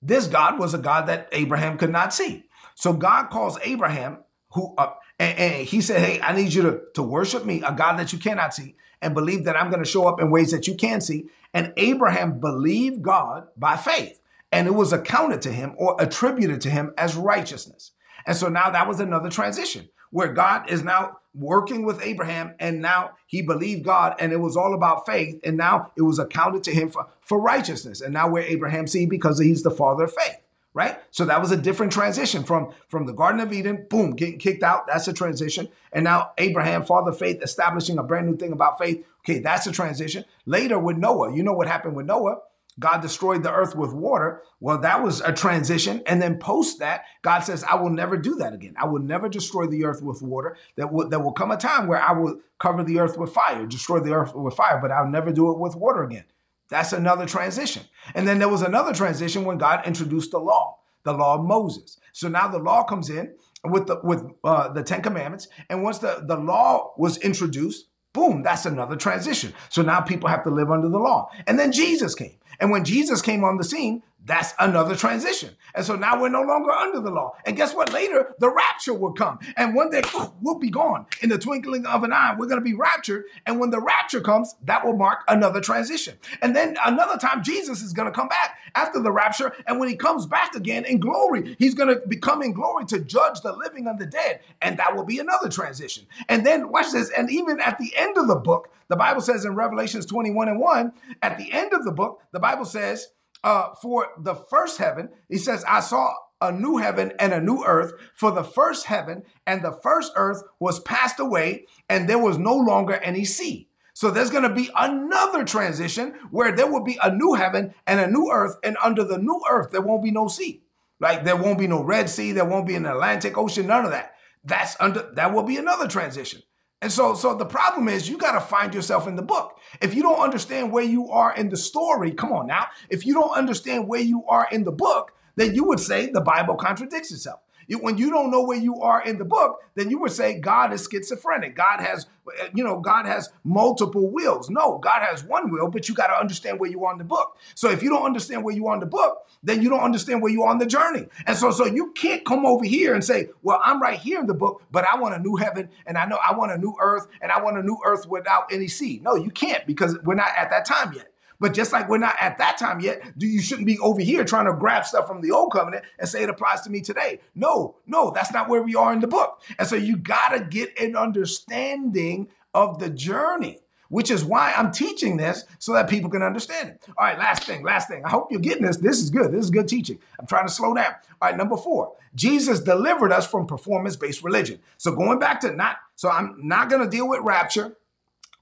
this 0.01 0.25
God 0.25 0.57
was 0.57 0.73
a 0.73 0.79
God 0.79 1.05
that 1.05 1.29
Abraham 1.31 1.77
could 1.77 1.91
not 1.91 2.11
see. 2.11 2.45
So 2.73 2.93
God 2.93 3.29
calls 3.29 3.59
Abraham, 3.61 4.23
who 4.51 4.73
uh, 4.77 4.93
and, 5.19 5.37
and, 5.37 5.67
he 5.67 5.81
said, 5.81 6.01
Hey, 6.01 6.21
I 6.21 6.33
need 6.33 6.53
you 6.53 6.61
to, 6.63 6.81
to 6.95 7.03
worship 7.03 7.45
me, 7.45 7.61
a 7.65 7.71
God 7.71 7.97
that 7.97 8.13
you 8.13 8.19
cannot 8.19 8.53
see, 8.53 8.75
and 9.01 9.13
believe 9.13 9.45
that 9.45 9.55
I'm 9.55 9.69
going 9.69 9.83
to 9.83 9.89
show 9.89 10.07
up 10.07 10.21
in 10.21 10.31
ways 10.31 10.51
that 10.51 10.67
you 10.67 10.75
can 10.75 11.01
see. 11.01 11.25
And 11.53 11.73
Abraham 11.77 12.39
believed 12.39 13.01
God 13.01 13.47
by 13.57 13.75
faith, 13.75 14.19
and 14.51 14.67
it 14.67 14.73
was 14.73 14.93
accounted 14.93 15.41
to 15.43 15.51
him 15.51 15.73
or 15.77 15.95
attributed 15.99 16.61
to 16.61 16.69
him 16.69 16.93
as 16.97 17.15
righteousness. 17.15 17.91
And 18.25 18.35
so 18.35 18.49
now 18.49 18.69
that 18.69 18.87
was 18.87 18.99
another 18.99 19.29
transition 19.29 19.89
where 20.11 20.33
God 20.33 20.69
is 20.69 20.83
now 20.83 21.17
working 21.35 21.85
with 21.85 22.01
Abraham, 22.01 22.55
and 22.59 22.81
now 22.81 23.11
he 23.27 23.41
believed 23.41 23.83
God, 23.83 24.15
and 24.19 24.31
it 24.31 24.39
was 24.39 24.57
all 24.57 24.73
about 24.73 25.05
faith, 25.05 25.39
and 25.43 25.57
now 25.57 25.91
it 25.95 26.01
was 26.01 26.17
accounted 26.17 26.63
to 26.63 26.71
him 26.71 26.89
for, 26.89 27.07
for 27.21 27.39
righteousness. 27.39 28.01
And 28.01 28.13
now 28.13 28.27
we're 28.27 28.43
Abraham's 28.43 28.91
seed 28.91 29.09
because 29.09 29.39
he's 29.39 29.61
the 29.61 29.71
father 29.71 30.05
of 30.05 30.13
faith 30.13 30.37
right? 30.73 30.99
So 31.11 31.25
that 31.25 31.41
was 31.41 31.51
a 31.51 31.57
different 31.57 31.91
transition 31.91 32.43
from 32.43 32.73
from 32.87 33.05
the 33.05 33.13
Garden 33.13 33.41
of 33.41 33.51
Eden, 33.53 33.87
boom, 33.89 34.11
getting 34.15 34.39
kicked 34.39 34.63
out. 34.63 34.87
That's 34.87 35.07
a 35.07 35.13
transition. 35.13 35.69
And 35.91 36.03
now 36.03 36.31
Abraham, 36.37 36.85
father 36.85 37.11
of 37.11 37.17
faith, 37.17 37.41
establishing 37.41 37.97
a 37.97 38.03
brand 38.03 38.27
new 38.27 38.37
thing 38.37 38.51
about 38.51 38.79
faith. 38.79 39.05
Okay, 39.21 39.39
that's 39.39 39.67
a 39.67 39.71
transition. 39.71 40.25
Later 40.45 40.79
with 40.79 40.97
Noah, 40.97 41.35
you 41.35 41.43
know 41.43 41.53
what 41.53 41.67
happened 41.67 41.95
with 41.95 42.05
Noah? 42.05 42.37
God 42.79 43.01
destroyed 43.01 43.43
the 43.43 43.51
earth 43.51 43.75
with 43.75 43.91
water. 43.91 44.41
Well, 44.61 44.77
that 44.79 45.03
was 45.03 45.19
a 45.21 45.33
transition. 45.33 46.01
And 46.05 46.21
then 46.21 46.39
post 46.39 46.79
that, 46.79 47.03
God 47.21 47.41
says, 47.41 47.63
I 47.63 47.75
will 47.75 47.89
never 47.89 48.15
do 48.15 48.35
that 48.35 48.53
again. 48.53 48.75
I 48.77 48.85
will 48.85 49.01
never 49.01 49.27
destroy 49.27 49.67
the 49.67 49.83
earth 49.83 50.01
with 50.01 50.21
water. 50.21 50.55
That 50.77 50.93
will, 50.93 51.09
there 51.09 51.19
will 51.19 51.33
come 51.33 51.51
a 51.51 51.57
time 51.57 51.87
where 51.87 52.01
I 52.01 52.13
will 52.13 52.39
cover 52.57 52.83
the 52.83 52.99
earth 52.99 53.17
with 53.17 53.33
fire, 53.33 53.65
destroy 53.65 53.99
the 53.99 54.13
earth 54.13 54.33
with 54.33 54.53
fire, 54.53 54.79
but 54.81 54.91
I'll 54.91 55.09
never 55.09 55.33
do 55.33 55.51
it 55.51 55.59
with 55.59 55.75
water 55.75 56.03
again. 56.03 56.23
That's 56.69 56.93
another 56.93 57.25
transition. 57.25 57.83
And 58.15 58.27
then 58.27 58.39
there 58.39 58.49
was 58.49 58.61
another 58.61 58.93
transition 58.93 59.43
when 59.43 59.57
God 59.57 59.85
introduced 59.85 60.31
the 60.31 60.39
law, 60.39 60.77
the 61.03 61.13
law 61.13 61.35
of 61.35 61.45
Moses. 61.45 61.99
So 62.13 62.27
now 62.27 62.47
the 62.47 62.59
law 62.59 62.83
comes 62.83 63.09
in 63.09 63.33
with 63.63 63.87
the 63.87 63.99
with 64.03 64.23
uh, 64.43 64.69
the 64.69 64.83
Ten 64.83 65.01
Commandments, 65.01 65.47
and 65.69 65.83
once 65.83 65.97
the 65.97 66.23
the 66.25 66.37
law 66.37 66.93
was 66.97 67.17
introduced, 67.17 67.87
boom, 68.13 68.43
that's 68.43 68.65
another 68.65 68.95
transition. 68.95 69.53
So 69.69 69.81
now 69.81 70.01
people 70.01 70.29
have 70.29 70.43
to 70.43 70.49
live 70.49 70.71
under 70.71 70.89
the 70.89 70.99
law. 70.99 71.29
And 71.47 71.59
then 71.59 71.71
Jesus 71.71 72.15
came, 72.15 72.37
and 72.59 72.71
when 72.71 72.85
Jesus 72.85 73.21
came 73.21 73.43
on 73.43 73.57
the 73.57 73.63
scene, 73.63 74.03
that's 74.29 74.53
another 74.59 74.95
transition. 74.95 75.55
And 75.73 75.83
so 75.83 75.95
now 75.95 76.21
we're 76.21 76.29
no 76.29 76.43
longer 76.43 76.71
under 76.71 76.99
the 76.99 77.09
law. 77.09 77.33
And 77.45 77.57
guess 77.57 77.73
what? 77.73 77.91
Later, 77.91 78.35
the 78.37 78.49
rapture 78.53 78.93
will 78.93 79.13
come. 79.13 79.39
And 79.57 79.73
one 79.73 79.89
day, 79.89 80.03
we'll 80.41 80.59
be 80.59 80.69
gone. 80.69 81.07
In 81.21 81.29
the 81.29 81.39
twinkling 81.39 81.85
of 81.87 82.03
an 82.03 82.13
eye, 82.13 82.35
we're 82.37 82.45
going 82.45 82.61
to 82.61 82.63
be 82.63 82.75
raptured. 82.75 83.25
And 83.47 83.59
when 83.59 83.71
the 83.71 83.81
rapture 83.81 84.21
comes, 84.21 84.55
that 84.65 84.85
will 84.85 84.95
mark 84.95 85.21
another 85.27 85.61
transition. 85.61 86.17
And 86.43 86.55
then 86.55 86.77
another 86.85 87.17
time, 87.17 87.43
Jesus 87.43 87.81
is 87.81 87.91
going 87.91 88.05
to 88.07 88.11
come 88.11 88.27
back 88.27 88.59
after 88.75 89.01
the 89.01 89.11
rapture. 89.11 89.51
And 89.65 89.79
when 89.79 89.89
he 89.89 89.95
comes 89.95 90.27
back 90.27 90.53
again 90.53 90.85
in 90.85 90.99
glory, 90.99 91.55
he's 91.57 91.73
going 91.73 91.89
to 91.89 92.07
become 92.07 92.43
in 92.43 92.53
glory 92.53 92.85
to 92.85 92.99
judge 92.99 93.41
the 93.41 93.53
living 93.53 93.87
and 93.87 93.97
the 93.97 94.05
dead. 94.05 94.41
And 94.61 94.77
that 94.77 94.95
will 94.95 95.05
be 95.05 95.17
another 95.17 95.49
transition. 95.49 96.05
And 96.27 96.45
then, 96.45 96.69
watch 96.71 96.91
this. 96.91 97.09
And 97.17 97.31
even 97.31 97.59
at 97.61 97.79
the 97.79 97.93
end 97.97 98.15
of 98.15 98.27
the 98.27 98.35
book, 98.35 98.69
the 98.89 98.95
Bible 98.95 99.21
says 99.21 99.45
in 99.45 99.55
Revelations 99.55 100.05
21 100.05 100.49
and 100.49 100.59
1, 100.59 100.93
at 101.21 101.37
the 101.37 101.51
end 101.51 101.73
of 101.73 101.83
the 101.83 101.91
book, 101.91 102.21
the 102.31 102.39
Bible 102.39 102.65
says, 102.65 103.07
uh, 103.43 103.73
for 103.81 104.09
the 104.17 104.35
first 104.35 104.77
heaven, 104.77 105.09
he 105.29 105.37
says, 105.37 105.63
I 105.67 105.79
saw 105.79 106.13
a 106.41 106.51
new 106.51 106.77
heaven 106.77 107.13
and 107.19 107.33
a 107.33 107.41
new 107.41 107.63
earth. 107.65 107.93
For 108.13 108.31
the 108.31 108.43
first 108.43 108.85
heaven 108.85 109.23
and 109.45 109.63
the 109.63 109.77
first 109.83 110.13
earth 110.15 110.43
was 110.59 110.79
passed 110.79 111.19
away, 111.19 111.65
and 111.89 112.07
there 112.07 112.19
was 112.19 112.37
no 112.37 112.55
longer 112.55 112.95
any 112.95 113.25
sea. 113.25 113.67
So 113.93 114.11
there's 114.11 114.29
going 114.29 114.43
to 114.43 114.55
be 114.55 114.69
another 114.77 115.43
transition 115.43 116.13
where 116.31 116.55
there 116.55 116.71
will 116.71 116.83
be 116.83 116.97
a 117.03 117.13
new 117.13 117.33
heaven 117.33 117.73
and 117.85 117.99
a 117.99 118.07
new 118.07 118.29
earth, 118.31 118.55
and 118.63 118.77
under 118.83 119.03
the 119.03 119.17
new 119.17 119.41
earth, 119.49 119.71
there 119.71 119.81
won't 119.81 120.03
be 120.03 120.11
no 120.11 120.27
sea. 120.27 120.63
Like 121.01 121.23
there 121.23 121.35
won't 121.35 121.59
be 121.59 121.67
no 121.67 121.83
Red 121.83 122.09
Sea, 122.09 122.31
there 122.31 122.45
won't 122.45 122.67
be 122.67 122.75
an 122.75 122.85
Atlantic 122.85 123.37
Ocean, 123.37 123.67
none 123.67 123.85
of 123.85 123.91
that. 123.91 124.13
That's 124.43 124.75
under 124.79 125.11
that 125.15 125.33
will 125.33 125.43
be 125.43 125.57
another 125.57 125.87
transition. 125.87 126.41
And 126.81 126.91
so, 126.91 127.13
so 127.13 127.35
the 127.35 127.45
problem 127.45 127.89
is 127.89 128.07
you 128.07 128.17
got 128.17 128.31
to 128.33 128.39
find 128.39 128.73
yourself 128.73 129.07
in 129.07 129.15
the 129.15 129.21
book. 129.21 129.59
If 129.81 129.93
you 129.93 130.01
don't 130.01 130.19
understand 130.19 130.71
where 130.71 130.83
you 130.83 131.09
are 131.09 131.35
in 131.35 131.49
the 131.49 131.57
story, 131.57 132.11
come 132.11 132.31
on 132.31 132.47
now. 132.47 132.67
If 132.89 133.05
you 133.05 133.13
don't 133.13 133.35
understand 133.35 133.87
where 133.87 134.01
you 134.01 134.23
are 134.27 134.47
in 134.51 134.63
the 134.63 134.71
book, 134.71 135.11
then 135.35 135.55
you 135.55 135.65
would 135.65 135.79
say 135.79 136.09
the 136.09 136.21
Bible 136.21 136.55
contradicts 136.55 137.11
itself 137.11 137.39
when 137.77 137.97
you 137.97 138.09
don't 138.09 138.31
know 138.31 138.43
where 138.43 138.57
you 138.57 138.81
are 138.81 139.01
in 139.03 139.17
the 139.17 139.25
book, 139.25 139.61
then 139.75 139.89
you 139.89 139.99
would 139.99 140.11
say 140.11 140.39
God 140.39 140.73
is 140.73 140.87
schizophrenic. 140.91 141.55
God 141.55 141.79
has, 141.79 142.07
you 142.53 142.63
know, 142.63 142.79
God 142.79 143.05
has 143.05 143.29
multiple 143.43 144.09
wills. 144.09 144.49
No, 144.49 144.79
God 144.79 145.01
has 145.01 145.23
one 145.23 145.51
will, 145.51 145.69
but 145.69 145.87
you 145.87 145.95
got 145.95 146.07
to 146.07 146.19
understand 146.19 146.59
where 146.59 146.69
you 146.69 146.83
are 146.85 146.91
in 146.91 146.97
the 146.97 147.03
book. 147.03 147.37
So 147.55 147.69
if 147.69 147.83
you 147.83 147.89
don't 147.89 148.05
understand 148.05 148.43
where 148.43 148.55
you 148.55 148.67
are 148.67 148.73
in 148.73 148.79
the 148.79 148.85
book, 148.85 149.27
then 149.43 149.61
you 149.61 149.69
don't 149.69 149.81
understand 149.81 150.21
where 150.21 150.31
you 150.31 150.43
are 150.43 150.49
on 150.49 150.57
the 150.57 150.65
journey. 150.65 151.07
And 151.27 151.37
so, 151.37 151.51
so 151.51 151.65
you 151.65 151.91
can't 151.91 152.25
come 152.25 152.45
over 152.45 152.65
here 152.65 152.93
and 152.93 153.03
say, 153.03 153.29
well, 153.43 153.61
I'm 153.63 153.81
right 153.81 153.99
here 153.99 154.19
in 154.19 154.27
the 154.27 154.33
book, 154.33 154.63
but 154.71 154.85
I 154.85 154.97
want 154.97 155.15
a 155.15 155.19
new 155.19 155.35
heaven 155.35 155.69
and 155.85 155.97
I 155.97 156.05
know 156.05 156.17
I 156.17 156.35
want 156.35 156.51
a 156.51 156.57
new 156.57 156.75
earth 156.81 157.07
and 157.21 157.31
I 157.31 157.41
want 157.41 157.57
a 157.57 157.63
new 157.63 157.77
earth 157.85 158.07
without 158.07 158.51
any 158.51 158.67
sea. 158.67 158.99
No, 159.03 159.15
you 159.15 159.29
can't 159.29 159.65
because 159.65 159.97
we're 160.03 160.15
not 160.15 160.29
at 160.35 160.49
that 160.49 160.65
time 160.65 160.93
yet. 160.93 161.11
But 161.39 161.53
just 161.53 161.71
like 161.71 161.87
we're 161.87 161.97
not 161.97 162.15
at 162.19 162.37
that 162.37 162.57
time 162.57 162.79
yet, 162.79 163.17
do 163.17 163.25
you 163.25 163.41
shouldn't 163.41 163.67
be 163.67 163.79
over 163.79 164.01
here 164.01 164.23
trying 164.23 164.45
to 164.45 164.53
grab 164.53 164.85
stuff 164.85 165.07
from 165.07 165.21
the 165.21 165.31
old 165.31 165.51
covenant 165.53 165.85
and 165.97 166.07
say 166.07 166.23
it 166.23 166.29
applies 166.29 166.61
to 166.61 166.69
me 166.69 166.81
today. 166.81 167.19
No, 167.35 167.77
no, 167.87 168.11
that's 168.11 168.33
not 168.33 168.49
where 168.49 168.61
we 168.61 168.75
are 168.75 168.91
in 168.93 168.99
the 168.99 169.07
book. 169.07 169.41
And 169.57 169.67
so 169.67 169.75
you 169.75 169.97
gotta 169.97 170.41
get 170.43 170.77
an 170.79 170.95
understanding 170.95 172.29
of 172.53 172.79
the 172.79 172.89
journey 172.89 173.59
which 173.89 174.09
is 174.09 174.23
why 174.23 174.53
I'm 174.55 174.71
teaching 174.71 175.17
this 175.17 175.43
so 175.57 175.73
that 175.73 175.89
people 175.89 176.09
can 176.09 176.21
understand 176.21 176.69
it. 176.69 176.85
All 176.89 177.05
right, 177.05 177.17
last 177.17 177.43
thing, 177.43 177.63
last 177.63 177.89
thing. 177.89 178.05
I 178.05 178.09
hope 178.09 178.31
you're 178.31 178.39
getting 178.39 178.63
this. 178.63 178.77
This 178.77 179.01
is 179.01 179.09
good. 179.09 179.31
This 179.31 179.43
is 179.43 179.49
good 179.49 179.67
teaching. 179.67 179.99
I'm 180.19 180.27
trying 180.27 180.47
to 180.47 180.53
slow 180.53 180.73
down. 180.73 180.93
All 181.21 181.29
right, 181.29 181.37
number 181.37 181.57
four, 181.57 181.95
Jesus 182.15 182.59
delivered 182.59 183.11
us 183.11 183.27
from 183.27 183.45
performance 183.45 183.95
based 183.95 184.23
religion. 184.23 184.59
So 184.77 184.95
going 184.95 185.19
back 185.19 185.41
to 185.41 185.51
not, 185.51 185.77
so 185.95 186.09
I'm 186.09 186.35
not 186.39 186.69
going 186.69 186.83
to 186.83 186.89
deal 186.89 187.09
with 187.09 187.21
rapture. 187.21 187.77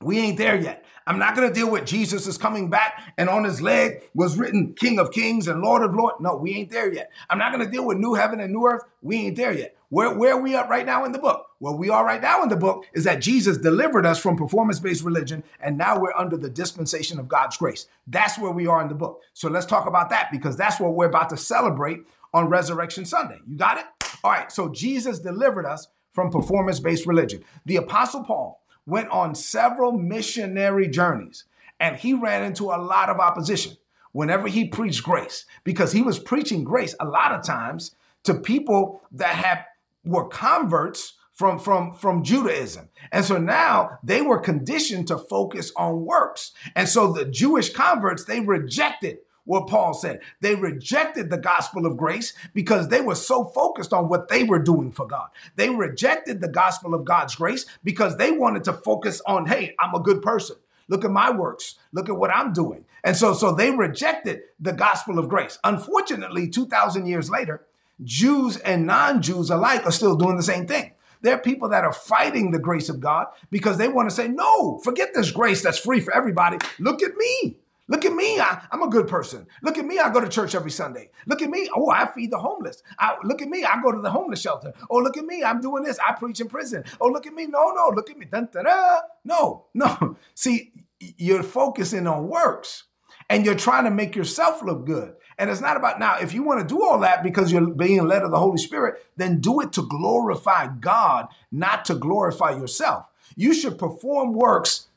We 0.02 0.20
ain't 0.20 0.38
there 0.38 0.56
yet. 0.56 0.86
I'm 1.08 1.18
not 1.18 1.36
going 1.36 1.48
to 1.48 1.54
deal 1.54 1.72
with 1.72 1.86
Jesus 1.86 2.28
is 2.28 2.38
coming 2.38 2.70
back 2.70 3.14
and 3.18 3.30
on 3.30 3.46
his 3.46 3.62
leg 3.62 4.04
was 4.14 4.38
written 4.38 4.74
King 4.74 5.00
of 5.00 5.12
Kings 5.12 5.48
and 5.48 5.62
Lord 5.62 5.82
of 5.82 5.96
Lords. 5.96 6.18
No, 6.20 6.36
we 6.36 6.54
ain't 6.54 6.70
there 6.70 6.94
yet. 6.94 7.12
I'm 7.30 7.40
not 7.40 7.54
going 7.54 7.66
to 7.66 7.72
deal 7.72 7.86
with 7.86 7.98
new 7.98 8.14
heaven 8.14 8.42
and 8.42 8.52
new 8.52 8.68
earth. 8.68 8.84
We 9.02 9.16
ain't 9.18 9.38
there 9.38 9.54
yet. 9.54 9.76
Where, 9.90 10.14
where 10.14 10.34
are 10.34 10.42
we 10.42 10.54
at 10.54 10.70
right 10.70 10.86
now 10.86 11.06
in 11.06 11.14
the 11.14 11.20
book? 11.20 11.48
Where 11.60 11.74
we 11.74 11.90
are 11.90 12.06
right 12.06 12.22
now 12.22 12.44
in 12.44 12.50
the 12.50 12.58
book 12.58 12.86
is 12.94 13.06
that 13.06 13.22
Jesus 13.22 13.58
delivered 13.58 14.06
us 14.06 14.20
from 14.20 14.36
performance 14.36 14.80
based 14.80 15.04
religion 15.04 15.44
and 15.62 15.78
now 15.78 15.98
we're 15.98 16.14
under 16.14 16.36
the 16.36 16.50
dispensation 16.50 17.20
of 17.20 17.30
God's 17.30 17.58
grace. 17.58 17.88
That's 18.06 18.38
where 18.38 18.52
we 18.52 18.68
are 18.68 18.82
in 18.82 18.90
the 18.90 18.96
book. 18.96 19.22
So 19.34 19.50
let's 19.50 19.66
talk 19.66 19.88
about 19.88 20.10
that 20.10 20.30
because 20.30 20.58
that's 20.58 20.80
what 20.80 20.94
we're 20.94 21.08
about 21.08 21.30
to 21.30 21.38
celebrate 21.38 22.02
on 22.34 22.50
Resurrection 22.50 23.06
Sunday. 23.06 23.40
You 23.48 23.58
got 23.58 23.78
it? 23.78 23.86
All 24.24 24.32
right. 24.32 24.52
So 24.52 24.70
Jesus 24.70 25.20
delivered 25.20 25.66
us 25.66 25.88
from 26.12 26.32
performance 26.32 26.82
based 26.82 27.08
religion. 27.08 27.44
The 27.66 27.78
Apostle 27.78 28.26
Paul 28.26 28.62
went 28.88 29.10
on 29.10 29.36
several 29.36 29.92
missionary 29.92 30.88
journeys 30.88 31.44
and 31.80 31.98
he 31.98 32.14
ran 32.14 32.44
into 32.44 32.66
a 32.66 32.82
lot 32.82 33.10
of 33.10 33.20
opposition 33.20 33.78
whenever 34.14 34.48
he 34.48 34.66
preached 34.66 35.04
grace 35.04 35.46
because 35.64 35.92
he 35.92 36.02
was 36.02 36.18
preaching 36.18 36.64
grace 36.64 36.96
a 37.00 37.06
lot 37.06 37.32
of 37.32 37.44
times 37.44 37.96
to 38.24 38.34
people 38.34 39.02
that 39.12 39.36
had 39.36 39.64
were 40.04 40.28
converts 40.28 41.14
from 41.34 41.60
from 41.60 41.94
from 41.94 42.24
Judaism. 42.24 42.90
And 43.12 43.24
so 43.24 43.38
now 43.38 44.00
they 44.04 44.24
were 44.24 44.40
conditioned 44.40 45.08
to 45.10 45.20
focus 45.20 45.72
on 45.76 46.06
works. 46.06 46.52
And 46.76 46.90
so 46.90 47.12
the 47.12 47.26
Jewish 47.26 47.72
converts 47.72 48.24
they 48.24 48.40
rejected 48.40 49.20
what 49.48 49.68
Paul 49.68 49.94
said. 49.94 50.20
They 50.42 50.54
rejected 50.54 51.30
the 51.30 51.38
gospel 51.38 51.86
of 51.86 51.98
grace 51.98 52.34
because 52.54 52.90
they 52.90 53.02
were 53.02 53.16
so 53.16 53.46
focused 53.46 53.94
on 53.94 54.10
what 54.10 54.28
they 54.28 54.44
were 54.44 54.60
doing 54.60 54.92
for 54.92 55.08
God. 55.08 55.30
They 55.56 55.70
rejected 55.70 56.42
the 56.42 56.50
gospel 56.50 56.94
of 56.94 57.06
God's 57.06 57.36
grace 57.36 57.66
because 57.84 58.18
they 58.18 58.32
wanted 58.32 58.66
to 58.66 58.74
focus 58.74 59.22
on, 59.26 59.48
hey, 59.48 59.74
I'm 59.80 59.96
a 59.96 60.00
good 60.00 60.22
person. 60.22 60.58
Look 60.90 61.04
at 61.04 61.12
my 61.12 61.32
works. 61.32 61.76
Look 61.92 62.10
at 62.10 62.18
what 62.18 62.30
I'm 62.30 62.54
doing. 62.54 62.86
And 63.04 63.16
so, 63.16 63.34
so 63.34 63.54
they 63.54 63.72
rejected 63.72 64.42
the 64.60 64.74
gospel 64.74 65.18
of 65.18 65.30
grace. 65.30 65.58
Unfortunately, 65.64 66.50
2,000 66.50 67.08
years 67.08 67.30
later, 67.30 67.66
Jews 68.04 68.58
and 68.58 68.86
non 68.86 69.22
Jews 69.22 69.50
alike 69.50 69.86
are 69.86 69.92
still 69.92 70.16
doing 70.16 70.38
the 70.38 70.44
same 70.44 70.68
thing. 70.68 70.92
There 71.22 71.34
are 71.34 71.40
people 71.40 71.70
that 71.70 71.84
are 71.84 71.94
fighting 71.94 72.52
the 72.52 72.60
grace 72.60 72.90
of 72.90 73.00
God 73.00 73.28
because 73.50 73.78
they 73.78 73.88
want 73.88 74.10
to 74.10 74.16
say, 74.16 74.28
no, 74.28 74.78
forget 74.80 75.14
this 75.14 75.32
grace 75.32 75.64
that's 75.64 75.80
free 75.80 76.00
for 76.00 76.14
everybody. 76.14 76.58
Look 76.80 77.02
at 77.02 77.16
me. 77.16 77.58
Look 77.88 78.06
at 78.06 78.14
me. 78.14 78.40
I, 78.40 78.62
am 78.72 78.84
a 78.84 78.90
good 78.90 79.08
person. 79.08 79.48
Look 79.62 79.78
at 79.78 79.86
me. 79.86 80.00
I 80.00 80.12
go 80.12 80.20
to 80.20 80.28
church 80.28 80.56
every 80.56 80.72
Sunday. 80.72 81.10
Look 81.26 81.42
at 81.42 81.50
me. 81.50 81.70
Oh, 81.74 81.90
I 81.90 82.06
feed 82.12 82.32
the 82.32 82.38
homeless. 82.38 82.84
I, 83.00 83.16
look 83.24 83.42
at 83.42 83.48
me. 83.48 83.64
I 83.64 83.82
go 83.82 83.92
to 83.92 84.02
the 84.02 84.12
homeless 84.12 84.42
shelter. 84.42 84.74
Oh, 84.90 84.98
look 84.98 85.18
at 85.18 85.26
me. 85.26 85.44
I'm 85.44 85.62
doing 85.62 85.84
this. 85.84 85.98
I 86.06 86.14
preach 86.14 86.42
in 86.42 86.48
prison. 86.48 86.84
Oh, 87.00 87.08
look 87.08 87.26
at 87.26 87.34
me. 87.34 87.48
No, 87.48 87.72
no. 87.72 87.92
Look 87.96 88.10
at 88.10 88.18
me. 88.18 88.26
Dun, 88.26 88.50
dun, 88.52 88.66
dun. 88.66 89.02
No, 89.24 89.66
no. 89.74 90.18
See, 90.36 90.74
you're 91.00 91.44
focusing 91.44 92.08
on 92.08 92.28
works 92.28 92.84
and 93.30 93.46
you're 93.46 93.56
trying 93.56 93.86
to 93.86 93.92
make 93.92 94.16
yourself 94.16 94.62
look 94.62 94.86
good. 94.86 95.16
And 95.38 95.50
it's 95.50 95.62
not 95.62 95.78
about 95.78 96.00
now, 96.00 96.18
if 96.18 96.34
you 96.34 96.44
want 96.44 96.62
to 96.62 96.76
do 96.76 96.84
all 96.84 97.00
that 97.00 97.24
because 97.24 97.52
you're 97.52 97.70
being 97.70 98.06
led 98.08 98.24
of 98.24 98.32
the 98.32 98.40
Holy 98.40 98.58
Spirit, 98.58 99.06
then 99.18 99.40
do 99.40 99.62
it 99.62 99.72
to 99.74 99.84
glorify 99.84 100.68
God, 100.68 101.28
not 101.52 101.86
to 101.86 101.96
glorify 101.96 102.52
yourself. 102.52 103.06
You 103.36 103.54
should 103.54 103.78
perform 103.78 104.34
works 104.34 104.88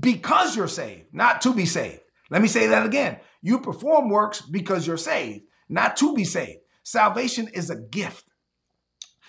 because 0.00 0.56
you're 0.56 0.68
saved, 0.68 1.06
not 1.12 1.40
to 1.42 1.54
be 1.54 1.66
saved. 1.66 2.00
Let 2.30 2.42
me 2.42 2.48
say 2.48 2.66
that 2.68 2.86
again. 2.86 3.18
You 3.40 3.60
perform 3.60 4.10
works 4.10 4.40
because 4.40 4.86
you're 4.86 4.96
saved, 4.96 5.44
not 5.68 5.96
to 5.98 6.14
be 6.14 6.24
saved. 6.24 6.60
Salvation 6.82 7.48
is 7.48 7.70
a 7.70 7.76
gift. 7.76 8.24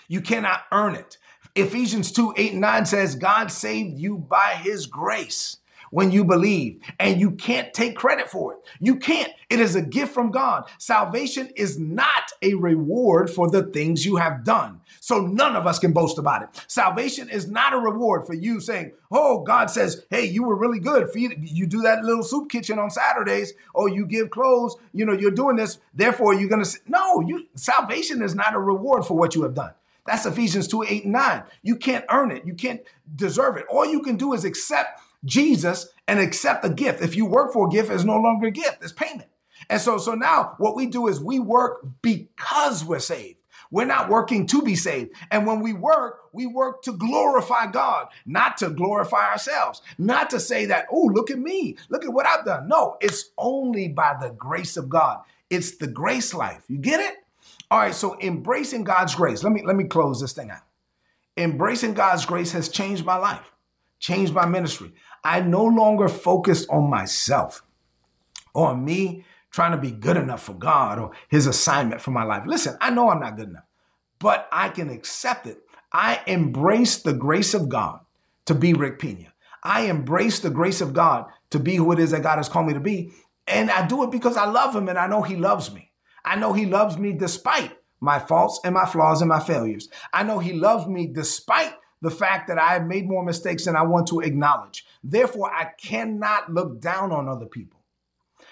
You 0.08 0.20
cannot 0.20 0.62
earn 0.72 0.94
it. 0.94 1.18
Ephesians 1.54 2.12
2 2.12 2.34
8 2.36 2.52
and 2.52 2.60
9 2.60 2.86
says, 2.86 3.14
God 3.14 3.50
saved 3.50 3.98
you 3.98 4.18
by 4.18 4.54
his 4.54 4.86
grace 4.86 5.56
when 5.90 6.10
you 6.10 6.24
believe, 6.24 6.80
and 6.98 7.20
you 7.20 7.32
can't 7.32 7.72
take 7.74 7.96
credit 7.96 8.28
for 8.28 8.54
it. 8.54 8.58
You 8.80 8.96
can't. 8.96 9.30
It 9.48 9.60
is 9.60 9.74
a 9.74 9.82
gift 9.82 10.14
from 10.14 10.30
God. 10.30 10.68
Salvation 10.78 11.50
is 11.56 11.78
not 11.78 12.32
a 12.42 12.54
reward 12.54 13.30
for 13.30 13.50
the 13.50 13.64
things 13.64 14.06
you 14.06 14.16
have 14.16 14.44
done. 14.44 14.80
So 15.00 15.20
none 15.20 15.56
of 15.56 15.66
us 15.66 15.78
can 15.78 15.92
boast 15.92 16.18
about 16.18 16.42
it. 16.42 16.64
Salvation 16.68 17.28
is 17.28 17.48
not 17.48 17.72
a 17.72 17.78
reward 17.78 18.26
for 18.26 18.34
you 18.34 18.60
saying, 18.60 18.92
Oh, 19.10 19.42
God 19.42 19.70
says, 19.70 20.04
Hey, 20.10 20.24
you 20.26 20.44
were 20.44 20.54
really 20.54 20.78
good. 20.78 21.08
You 21.14 21.66
do 21.66 21.82
that 21.82 22.04
little 22.04 22.22
soup 22.22 22.50
kitchen 22.50 22.78
on 22.78 22.90
Saturdays, 22.90 23.52
or 23.74 23.88
you 23.88 24.06
give 24.06 24.30
clothes, 24.30 24.76
you 24.92 25.04
know, 25.04 25.12
you're 25.12 25.30
doing 25.30 25.56
this. 25.56 25.78
Therefore, 25.94 26.34
you're 26.34 26.48
going 26.48 26.62
to, 26.62 26.68
say 26.68 26.78
no, 26.86 27.20
you, 27.20 27.46
salvation 27.54 28.22
is 28.22 28.34
not 28.34 28.54
a 28.54 28.58
reward 28.58 29.04
for 29.04 29.16
what 29.16 29.34
you 29.34 29.42
have 29.42 29.54
done. 29.54 29.72
That's 30.06 30.26
Ephesians 30.26 30.66
2 30.68 30.84
8 30.88 31.04
and 31.04 31.12
9. 31.12 31.42
You 31.62 31.76
can't 31.76 32.04
earn 32.10 32.30
it. 32.30 32.44
You 32.44 32.54
can't 32.54 32.80
deserve 33.14 33.56
it. 33.56 33.66
All 33.68 33.86
you 33.86 34.02
can 34.02 34.16
do 34.16 34.32
is 34.32 34.44
accept 34.44 35.00
Jesus 35.24 35.88
and 36.08 36.18
accept 36.18 36.64
a 36.64 36.70
gift. 36.70 37.02
If 37.02 37.16
you 37.16 37.26
work 37.26 37.52
for 37.52 37.66
a 37.66 37.70
gift, 37.70 37.90
it's 37.90 38.04
no 38.04 38.16
longer 38.16 38.48
a 38.48 38.50
gift, 38.50 38.78
it's 38.82 38.92
payment. 38.92 39.28
And 39.68 39.80
so, 39.80 39.98
so 39.98 40.14
now 40.14 40.54
what 40.58 40.74
we 40.76 40.86
do 40.86 41.06
is 41.08 41.20
we 41.20 41.38
work 41.38 41.84
because 42.02 42.84
we're 42.84 42.98
saved. 42.98 43.36
We're 43.70 43.84
not 43.84 44.08
working 44.08 44.46
to 44.48 44.62
be 44.62 44.74
saved. 44.74 45.12
And 45.30 45.46
when 45.46 45.60
we 45.60 45.72
work, 45.72 46.22
we 46.32 46.46
work 46.46 46.82
to 46.82 46.92
glorify 46.92 47.70
God, 47.70 48.08
not 48.26 48.56
to 48.58 48.70
glorify 48.70 49.30
ourselves, 49.30 49.80
not 49.96 50.30
to 50.30 50.40
say 50.40 50.66
that, 50.66 50.86
oh, 50.90 51.10
look 51.12 51.30
at 51.30 51.38
me, 51.38 51.76
look 51.88 52.04
at 52.04 52.12
what 52.12 52.26
I've 52.26 52.44
done. 52.44 52.66
No, 52.66 52.96
it's 53.00 53.30
only 53.38 53.88
by 53.88 54.16
the 54.20 54.30
grace 54.30 54.76
of 54.76 54.88
God. 54.88 55.20
It's 55.50 55.76
the 55.76 55.86
grace 55.86 56.34
life. 56.34 56.64
You 56.68 56.78
get 56.78 57.00
it? 57.00 57.18
All 57.70 57.78
right, 57.78 57.94
so 57.94 58.18
embracing 58.20 58.82
God's 58.82 59.14
grace. 59.14 59.44
Let 59.44 59.52
me 59.52 59.62
let 59.64 59.76
me 59.76 59.84
close 59.84 60.20
this 60.20 60.32
thing 60.32 60.50
out. 60.50 60.62
Embracing 61.36 61.94
God's 61.94 62.26
grace 62.26 62.50
has 62.52 62.68
changed 62.68 63.04
my 63.04 63.16
life, 63.16 63.52
changed 64.00 64.34
my 64.34 64.46
ministry. 64.46 64.92
I 65.22 65.40
no 65.40 65.64
longer 65.64 66.08
focused 66.08 66.68
on 66.70 66.90
myself 66.90 67.62
on 68.54 68.84
me 68.84 69.24
trying 69.50 69.72
to 69.72 69.78
be 69.78 69.90
good 69.90 70.16
enough 70.16 70.42
for 70.42 70.54
God 70.54 70.98
or 70.98 71.12
his 71.28 71.46
assignment 71.46 72.00
for 72.00 72.10
my 72.10 72.24
life. 72.24 72.44
Listen, 72.46 72.76
I 72.80 72.90
know 72.90 73.10
I'm 73.10 73.20
not 73.20 73.36
good 73.36 73.50
enough, 73.50 73.64
but 74.18 74.48
I 74.50 74.70
can 74.70 74.90
accept 74.90 75.46
it. 75.46 75.60
I 75.92 76.20
embrace 76.26 76.98
the 76.98 77.12
grace 77.12 77.54
of 77.54 77.68
God 77.68 78.00
to 78.46 78.54
be 78.54 78.74
Rick 78.74 78.98
Pina. 78.98 79.32
I 79.62 79.82
embrace 79.82 80.38
the 80.40 80.50
grace 80.50 80.80
of 80.80 80.94
God 80.94 81.26
to 81.50 81.58
be 81.58 81.76
who 81.76 81.92
it 81.92 81.98
is 81.98 82.12
that 82.12 82.22
God 82.22 82.36
has 82.36 82.48
called 82.48 82.66
me 82.66 82.74
to 82.74 82.80
be. 82.80 83.12
And 83.46 83.70
I 83.70 83.86
do 83.86 84.04
it 84.04 84.10
because 84.10 84.36
I 84.36 84.46
love 84.46 84.74
him 84.74 84.88
and 84.88 84.98
I 84.98 85.08
know 85.08 85.22
he 85.22 85.36
loves 85.36 85.72
me. 85.72 85.90
I 86.24 86.36
know 86.36 86.52
he 86.52 86.66
loves 86.66 86.96
me 86.96 87.12
despite 87.12 87.76
my 88.00 88.18
faults 88.18 88.60
and 88.64 88.74
my 88.74 88.86
flaws 88.86 89.20
and 89.20 89.28
my 89.28 89.40
failures. 89.40 89.88
I 90.12 90.22
know 90.22 90.38
he 90.38 90.52
loves 90.52 90.86
me 90.86 91.08
despite 91.12 91.74
the 92.00 92.10
fact 92.10 92.48
that 92.48 92.58
I 92.58 92.72
have 92.74 92.86
made 92.86 93.08
more 93.08 93.24
mistakes 93.24 93.64
than 93.64 93.76
I 93.76 93.82
want 93.82 94.08
to 94.08 94.20
acknowledge. 94.20 94.86
Therefore, 95.02 95.52
I 95.52 95.70
cannot 95.78 96.52
look 96.52 96.80
down 96.80 97.12
on 97.12 97.28
other 97.28 97.46
people. 97.46 97.80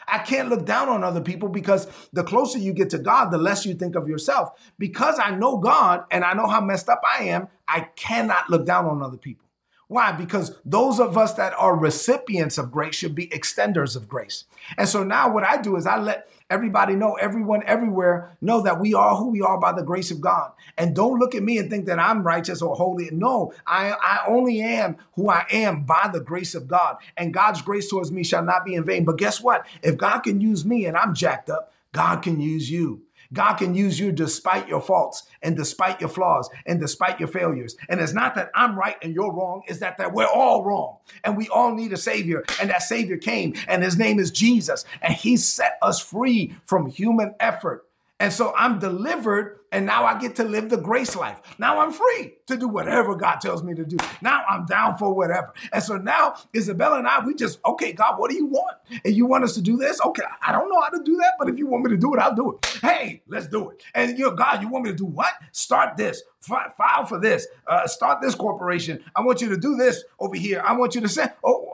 I 0.07 0.19
can't 0.19 0.49
look 0.49 0.65
down 0.65 0.89
on 0.89 1.05
other 1.05 1.21
people 1.21 1.49
because 1.49 1.87
the 2.13 2.25
closer 2.25 2.59
you 2.59 2.73
get 2.73 2.91
to 2.91 2.99
God, 2.99 3.31
the 3.31 3.39
less 3.39 3.67
you 3.67 3.75
think 3.75 3.95
of 3.95 4.09
yourself. 4.09 4.51
Because 4.79 5.19
I 5.19 5.31
know 5.31 5.59
God 5.59 6.05
and 6.11 6.25
I 6.25 6.33
know 6.33 6.47
how 6.47 6.61
messed 6.61 6.89
up 6.89 7.03
I 7.19 7.25
am, 7.25 7.49
I 7.67 7.81
cannot 7.97 8.49
look 8.49 8.65
down 8.65 8.87
on 8.87 9.03
other 9.03 9.19
people. 9.19 9.48
Why? 9.89 10.13
Because 10.13 10.55
those 10.67 11.01
of 11.01 11.17
us 11.17 11.33
that 11.35 11.55
are 11.59 11.75
recipients 11.75 12.59
of 12.59 12.71
grace 12.71 12.95
should 12.95 13.15
be 13.15 13.27
extenders 13.29 13.97
of 13.97 14.07
grace. 14.07 14.45
And 14.77 14.87
so 14.87 15.03
now 15.03 15.33
what 15.33 15.45
I 15.45 15.61
do 15.61 15.77
is 15.77 15.87
I 15.87 15.99
let 15.99 16.29
everybody 16.51 16.95
know, 16.95 17.15
everyone 17.15 17.63
everywhere 17.67 18.37
know 18.43 18.61
that 18.63 18.81
we 18.81 18.93
are 18.93 19.17
who 19.17 19.31
we 19.31 19.41
are 19.41 19.59
by 19.59 19.73
the 19.73 19.83
grace 19.83 20.11
of 20.11 20.21
God. 20.21 20.53
And 20.77 20.95
don't 20.95 21.19
look 21.19 21.35
at 21.35 21.43
me 21.43 21.57
and 21.57 21.71
think 21.71 21.87
that 21.87 21.99
I'm 21.99 22.23
righteous 22.23 22.61
or 22.61 22.77
holy. 22.77 23.09
No, 23.13 23.55
I, 23.67 23.93
I 23.93 24.21
only 24.29 24.61
am 24.61 24.99
who 25.15 25.31
I 25.31 25.47
am 25.51 25.85
by 25.85 26.11
the 26.13 26.21
grace 26.21 26.55
of 26.55 26.69
God. 26.69 26.99
And 27.17 27.33
God's 27.33 27.63
grace 27.63 27.89
towards 27.89 28.13
me 28.13 28.25
shall 28.25 28.45
not 28.45 28.67
be 28.67 28.75
in 28.75 28.85
vain. 28.85 29.07
But 29.07 29.17
guess 29.17 29.41
what? 29.41 29.67
If 29.83 29.97
God 29.97 30.21
can 30.21 30.43
use 30.43 30.67
me 30.67 30.85
and 30.85 30.99
I'm 30.99 31.15
jacked 31.15 31.49
up, 31.49 31.73
God 31.93 32.21
can 32.21 32.41
use 32.41 32.71
you. 32.71 33.03
God 33.33 33.55
can 33.55 33.75
use 33.75 33.99
you 34.01 34.13
despite 34.13 34.69
your 34.69 34.81
faults 34.81 35.25
and 35.43 35.57
despite 35.57 36.01
your 36.01 36.09
flaws 36.09 36.49
and 36.67 36.81
despite 36.81 37.21
your 37.21 37.29
failures. 37.29 37.77
And 37.89 38.01
it's 38.01 38.15
not 38.15 38.35
that 38.37 38.51
I'm 38.55 38.79
right 38.79 38.97
and 39.03 39.15
you're 39.15 39.33
wrong, 39.33 39.63
it's 39.67 39.81
that, 39.81 39.99
that 39.99 40.13
we're 40.13 40.27
all 40.27 40.65
wrong. 40.65 40.99
And 41.25 41.37
we 41.37 41.49
all 41.49 41.75
need 41.75 41.93
a 41.93 41.97
Savior. 41.97 42.45
And 42.61 42.71
that 42.71 42.83
Savior 42.83 43.17
came, 43.17 43.55
and 43.67 43.83
his 43.83 43.99
name 43.99 44.19
is 44.19 44.31
Jesus. 44.31 44.85
And 45.03 45.15
he 45.15 45.37
set 45.37 45.79
us 45.83 46.01
free 46.01 46.57
from 46.65 46.87
human 46.87 47.35
effort. 47.41 47.88
And 48.21 48.33
so 48.33 48.53
I'm 48.57 48.79
delivered 48.79 49.59
and 49.71 49.85
now 49.85 50.05
I 50.05 50.19
get 50.19 50.37
to 50.37 50.45
live 50.45 50.71
the 50.71 50.77
grace 50.77 51.15
life. 51.15 51.41
Now 51.59 51.81
I'm 51.81 51.93
free 51.93 52.35
to 52.47 52.57
do 52.57 52.69
whatever 52.69 53.15
God 53.15 53.37
tells 53.37 53.63
me 53.63 53.75
to 53.75 53.85
do. 53.85 53.97
Now 54.23 54.45
I'm 54.49 54.65
down 54.67 54.97
for 54.97 55.13
whatever. 55.13 55.53
And 55.73 55.83
so 55.83 55.97
now 55.97 56.37
Isabella 56.57 56.99
and 56.99 57.07
I, 57.07 57.25
we 57.25 57.35
just, 57.35 57.61
okay, 57.65 57.93
God, 57.93 58.19
what 58.19 58.31
do 58.31 58.37
you 58.37 58.47
want? 58.47 58.77
And 59.05 59.15
you 59.15 59.27
want 59.27 59.45
us 59.45 59.55
to 59.55 59.63
do 59.63 59.77
this? 59.77 60.01
Okay, 60.01 60.23
I 60.41 60.53
don't 60.53 60.71
know 60.71 60.81
how 60.81 60.89
to 60.89 61.03
do 61.05 61.17
that, 61.17 61.35
but 61.39 61.49
if 61.49 61.59
you 61.59 61.67
want 61.67 61.85
me 61.85 61.91
to 61.91 61.97
do 61.97 62.15
it, 62.15 62.19
I'll 62.19 62.35
do 62.35 62.57
it. 62.57 62.67
Hey, 62.81 63.23
let's 63.29 63.47
do 63.47 63.71
it. 63.71 63.83
And 63.95 64.19
you 64.19 64.25
know, 64.27 64.35
God, 64.35 64.63
you 64.63 64.69
want 64.69 64.87
me 64.87 64.91
to 64.91 64.97
do 64.97 65.05
what? 65.05 65.33
Start 65.53 65.97
this, 65.97 66.23
file 66.41 67.05
for 67.07 67.21
this, 67.21 67.47
uh, 67.67 67.87
start 67.87 68.21
this 68.23 68.35
corporation. 68.35 69.05
I 69.15 69.21
want 69.21 69.43
you 69.43 69.51
to 69.51 69.57
do 69.57 69.77
this 69.77 70.03
over 70.19 70.37
here. 70.37 70.63
I 70.65 70.73
want 70.75 70.95
you 70.95 71.03
to 71.03 71.09
say, 71.09 71.27
oh, 71.45 71.68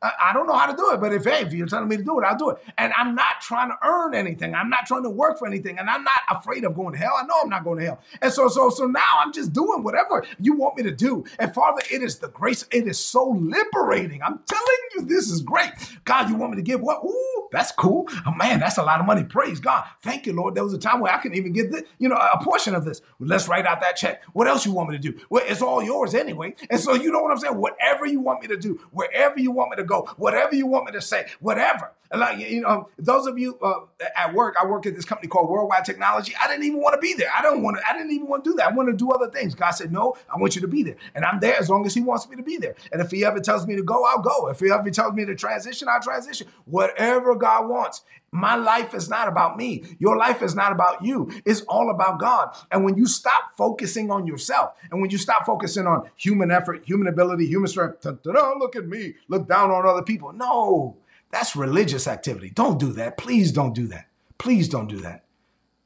I, 0.00 0.32
don't 0.32 0.46
know 0.46 0.56
how 0.56 0.66
to 0.70 0.76
do 0.76 0.92
it, 0.92 1.00
but 1.00 1.12
if 1.12 1.24
hey, 1.24 1.42
if 1.42 1.52
you're 1.52 1.66
telling 1.66 1.88
me 1.88 1.96
to 1.96 2.04
do 2.04 2.20
it, 2.20 2.24
I'll 2.24 2.38
do 2.38 2.50
it. 2.50 2.58
And 2.78 2.92
I'm 2.96 3.16
not 3.16 3.40
trying 3.40 3.70
to 3.70 3.76
earn 3.82 4.14
anything. 4.14 4.54
I'm 4.54 4.70
not 4.70 4.86
trying 4.86 5.02
to 5.02 5.10
work 5.10 5.38
for 5.38 5.46
anything, 5.48 5.78
and 5.78 5.90
I'm 5.90 6.04
not 6.04 6.20
afraid 6.30 6.64
of 6.64 6.74
going 6.74 6.92
to 6.92 6.98
hell. 6.98 7.14
I 7.20 7.26
know 7.26 7.34
I'm 7.42 7.48
not 7.48 7.64
going 7.64 7.80
to 7.80 7.84
hell. 7.84 8.00
And 8.22 8.32
so, 8.32 8.48
so, 8.48 8.70
so 8.70 8.86
now 8.86 9.18
I'm 9.18 9.32
just 9.32 9.52
doing 9.52 9.82
whatever 9.82 10.24
you 10.38 10.54
want 10.54 10.76
me 10.76 10.84
to 10.84 10.92
do. 10.92 11.24
And 11.40 11.52
Father, 11.52 11.82
it 11.90 12.02
is 12.02 12.18
the 12.18 12.28
grace. 12.28 12.64
It 12.70 12.86
is 12.86 12.98
so 12.98 13.28
liberating. 13.28 14.22
I'm 14.22 14.38
telling 14.46 14.76
you, 14.94 15.02
this 15.02 15.30
is 15.30 15.42
great. 15.42 15.72
God, 16.04 16.28
you 16.28 16.36
want 16.36 16.52
me 16.52 16.56
to 16.56 16.62
give 16.62 16.80
what? 16.80 17.04
Ooh, 17.04 17.37
that's 17.50 17.72
cool. 17.72 18.06
Oh 18.26 18.32
man, 18.32 18.60
that's 18.60 18.78
a 18.78 18.82
lot 18.82 19.00
of 19.00 19.06
money. 19.06 19.24
Praise 19.24 19.60
God. 19.60 19.84
Thank 20.02 20.26
you, 20.26 20.32
Lord. 20.32 20.54
There 20.54 20.64
was 20.64 20.74
a 20.74 20.78
time 20.78 21.00
where 21.00 21.12
I 21.12 21.18
couldn't 21.18 21.36
even 21.36 21.52
get 21.52 21.70
this, 21.70 21.82
you 21.98 22.08
know, 22.08 22.16
a 22.16 22.42
portion 22.42 22.74
of 22.74 22.84
this. 22.84 23.00
Well, 23.18 23.28
let's 23.28 23.48
write 23.48 23.66
out 23.66 23.80
that 23.80 23.96
check. 23.96 24.22
What 24.32 24.48
else 24.48 24.66
you 24.66 24.72
want 24.72 24.90
me 24.90 24.96
to 24.96 25.02
do? 25.12 25.18
Well, 25.30 25.44
it's 25.46 25.62
all 25.62 25.82
yours 25.82 26.14
anyway. 26.14 26.54
And 26.70 26.80
so 26.80 26.94
you 26.94 27.10
know 27.10 27.22
what 27.22 27.32
I'm 27.32 27.38
saying? 27.38 27.56
Whatever 27.56 28.06
you 28.06 28.20
want 28.20 28.42
me 28.42 28.48
to 28.48 28.56
do, 28.56 28.80
wherever 28.90 29.38
you 29.38 29.50
want 29.50 29.70
me 29.70 29.76
to 29.76 29.84
go, 29.84 30.08
whatever 30.16 30.54
you 30.54 30.66
want 30.66 30.86
me 30.86 30.92
to 30.92 31.00
say, 31.00 31.26
whatever. 31.40 31.92
Like 32.14 32.38
you 32.38 32.62
know, 32.62 32.88
those 32.98 33.26
of 33.26 33.38
you 33.38 33.58
uh, 33.60 33.80
at 34.16 34.32
work, 34.32 34.56
I 34.60 34.66
work 34.66 34.86
at 34.86 34.94
this 34.94 35.04
company 35.04 35.28
called 35.28 35.50
Worldwide 35.50 35.84
Technology. 35.84 36.32
I 36.42 36.48
didn't 36.48 36.64
even 36.64 36.80
want 36.80 36.94
to 36.94 37.00
be 37.00 37.12
there. 37.12 37.28
I 37.36 37.42
don't 37.42 37.62
want 37.62 37.76
to. 37.76 37.82
I 37.86 37.92
didn't 37.92 38.12
even 38.12 38.26
want 38.26 38.44
to 38.44 38.50
do 38.50 38.56
that. 38.56 38.68
I 38.68 38.72
want 38.72 38.88
to 38.88 38.96
do 38.96 39.10
other 39.10 39.30
things. 39.30 39.54
God 39.54 39.72
said, 39.72 39.92
"No, 39.92 40.16
I 40.32 40.38
want 40.38 40.54
you 40.54 40.62
to 40.62 40.68
be 40.68 40.82
there," 40.82 40.96
and 41.14 41.24
I'm 41.24 41.38
there 41.38 41.58
as 41.58 41.68
long 41.68 41.84
as 41.84 41.92
He 41.92 42.00
wants 42.00 42.26
me 42.28 42.36
to 42.36 42.42
be 42.42 42.56
there. 42.56 42.76
And 42.92 43.02
if 43.02 43.10
He 43.10 43.26
ever 43.26 43.40
tells 43.40 43.66
me 43.66 43.76
to 43.76 43.82
go, 43.82 44.04
I'll 44.04 44.22
go. 44.22 44.48
If 44.48 44.60
He 44.60 44.70
ever 44.70 44.90
tells 44.90 45.12
me 45.12 45.26
to 45.26 45.34
transition, 45.34 45.86
I'll 45.88 46.00
transition. 46.00 46.46
Whatever 46.64 47.34
God 47.34 47.68
wants. 47.68 48.02
My 48.30 48.56
life 48.56 48.92
is 48.92 49.08
not 49.08 49.26
about 49.26 49.56
me. 49.56 49.96
Your 49.98 50.16
life 50.18 50.42
is 50.42 50.54
not 50.54 50.70
about 50.72 51.02
you. 51.02 51.30
It's 51.46 51.62
all 51.62 51.90
about 51.90 52.20
God. 52.20 52.54
And 52.70 52.84
when 52.84 52.98
you 52.98 53.06
stop 53.06 53.56
focusing 53.56 54.10
on 54.10 54.26
yourself, 54.26 54.74
and 54.90 55.00
when 55.00 55.08
you 55.10 55.16
stop 55.16 55.46
focusing 55.46 55.86
on 55.86 56.10
human 56.16 56.50
effort, 56.50 56.84
human 56.84 57.06
ability, 57.06 57.46
human 57.46 57.68
strength, 57.68 58.04
look 58.04 58.76
at 58.76 58.86
me, 58.86 59.14
look 59.28 59.48
down 59.48 59.70
on 59.70 59.86
other 59.86 60.02
people. 60.02 60.34
No, 60.34 60.98
that's 61.30 61.56
religious 61.56 62.06
activity. 62.08 62.50
Don't 62.50 62.78
do 62.80 62.92
that. 62.94 63.18
Please 63.18 63.52
don't 63.52 63.74
do 63.74 63.88
that. 63.88 64.08
Please 64.38 64.68
don't 64.68 64.88
do 64.88 64.98
that. 64.98 65.24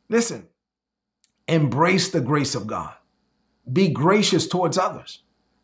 Listen, 0.08 0.48
embrace 1.48 2.10
the 2.10 2.20
grace 2.20 2.54
of 2.54 2.66
God. 2.66 2.94
Be 3.72 3.88
gracious 3.88 4.48
towards 4.48 4.78
others. 4.78 5.20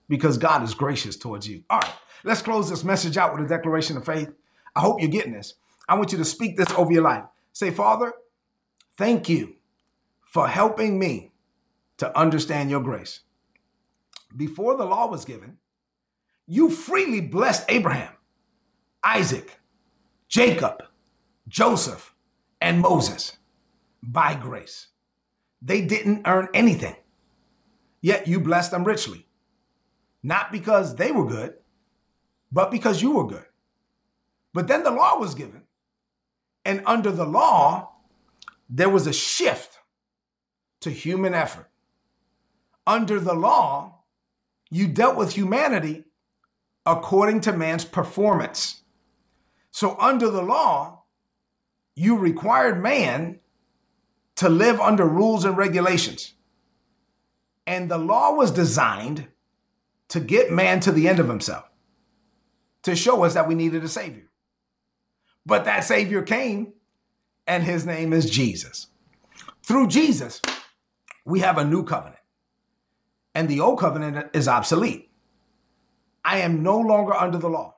because 0.09 0.39
God 0.39 0.63
is 0.63 0.75
gracious 0.75 1.17
towards 1.17 1.49
you. 1.49 1.65
All 1.71 1.81
right, 1.81 1.93
let's 2.25 2.43
close 2.43 2.71
this 2.71 2.85
message 2.85 3.17
out 3.17 3.35
with 3.37 3.45
a 3.45 3.49
declaration 3.49 3.97
of 3.97 4.05
faith. 4.07 4.33
I 4.77 4.81
hope 4.81 5.01
you're 5.01 5.11
getting 5.11 5.33
this. 5.33 5.55
I 5.89 5.97
want 5.97 6.13
you 6.13 6.19
to 6.19 6.25
speak 6.25 6.57
this 6.57 6.71
over 6.73 6.93
your 6.93 7.03
life. 7.03 7.25
Say, 7.53 7.71
Father, 7.71 8.13
thank 8.97 9.29
you 9.29 9.57
for 10.23 10.49
helping 10.49 10.99
me 10.99 11.33
to 11.99 12.17
understand 12.19 12.71
your 12.71 12.81
grace. 12.83 13.21
Before 14.37 14.77
the 14.77 14.85
law 14.85 15.09
was 15.09 15.25
given, 15.25 15.59
you 16.47 16.71
freely 16.71 17.21
blessed 17.21 17.65
Abraham, 17.69 18.13
Isaac, 19.05 19.61
Jacob, 20.29 20.83
Joseph, 21.49 22.15
and 22.61 22.81
Moses 22.81 23.39
by 24.03 24.35
grace. 24.35 24.89
They 25.63 25.81
didn't 25.81 26.27
earn 26.27 26.49
anything, 26.55 26.97
yet 28.01 28.29
you 28.29 28.39
blessed 28.39 28.71
them 28.71 28.85
richly. 28.85 29.27
Not 30.23 30.53
because 30.53 30.97
they 30.97 31.13
were 31.13 31.25
good, 31.25 31.55
but 32.53 32.71
because 32.71 33.03
you 33.03 33.13
were 33.13 33.27
good. 33.27 33.47
But 34.53 34.69
then 34.69 34.83
the 34.83 34.91
law 34.91 35.19
was 35.19 35.35
given. 35.35 35.63
And 36.65 36.83
under 36.85 37.11
the 37.11 37.25
law, 37.25 37.93
there 38.69 38.89
was 38.89 39.07
a 39.07 39.13
shift 39.13 39.79
to 40.81 40.91
human 40.91 41.35
effort. 41.35 41.71
Under 42.87 43.19
the 43.21 43.35
law, 43.35 44.03
you 44.71 44.89
dealt 44.89 45.17
with 45.17 45.33
humanity 45.33 46.05
according 46.85 47.41
to 47.43 47.53
man's 47.53 47.85
performance. 47.85 48.83
So, 49.71 49.97
under 49.99 50.31
the 50.31 50.43
law, 50.43 51.05
you 51.95 52.17
required 52.17 52.83
man 52.83 53.41
to 54.37 54.49
live 54.49 54.81
under 54.81 55.05
rules 55.05 55.45
and 55.45 55.57
regulations. 55.57 56.35
And 57.67 57.91
the 57.91 57.99
law 57.99 58.33
was 58.33 58.51
designed 58.51 59.29
to 60.09 60.21
get 60.21 60.51
man 60.51 60.81
to 60.81 60.93
the 60.93 61.09
end 61.09 61.19
of 61.19 61.29
himself, 61.29 61.65
to 62.83 62.97
show 62.97 63.25
us 63.25 63.35
that 63.35 63.49
we 63.49 63.55
needed 63.55 63.85
a 63.85 63.89
Savior. 63.89 64.29
But 65.45 65.65
that 65.65 65.85
Savior 65.85 66.23
came, 66.23 66.73
and 67.47 67.65
his 67.65 67.85
name 67.85 68.13
is 68.13 68.31
Jesus. 68.31 68.89
Through 69.63 69.89
Jesus, 69.89 70.41
we 71.25 71.41
have 71.41 71.59
a 71.59 71.65
new 71.65 71.83
covenant, 71.85 72.23
and 73.35 73.49
the 73.49 73.61
old 73.61 73.79
covenant 73.79 74.31
is 74.35 74.49
obsolete. 74.49 75.11
I 76.25 76.39
am 76.39 76.63
no 76.63 76.79
longer 76.79 77.15
under 77.15 77.39
the 77.39 77.49
law, 77.49 77.77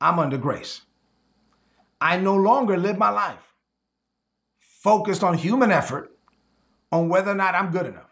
I'm 0.00 0.18
under 0.18 0.38
grace. 0.38 0.82
I 2.00 2.18
no 2.18 2.34
longer 2.34 2.76
live 2.76 2.98
my 2.98 3.10
life 3.10 3.54
focused 4.58 5.24
on 5.24 5.38
human 5.38 5.70
effort 5.70 6.16
on 6.92 7.08
whether 7.08 7.32
or 7.32 7.34
not 7.34 7.54
I'm 7.54 7.70
good 7.70 7.86
enough. 7.86 8.10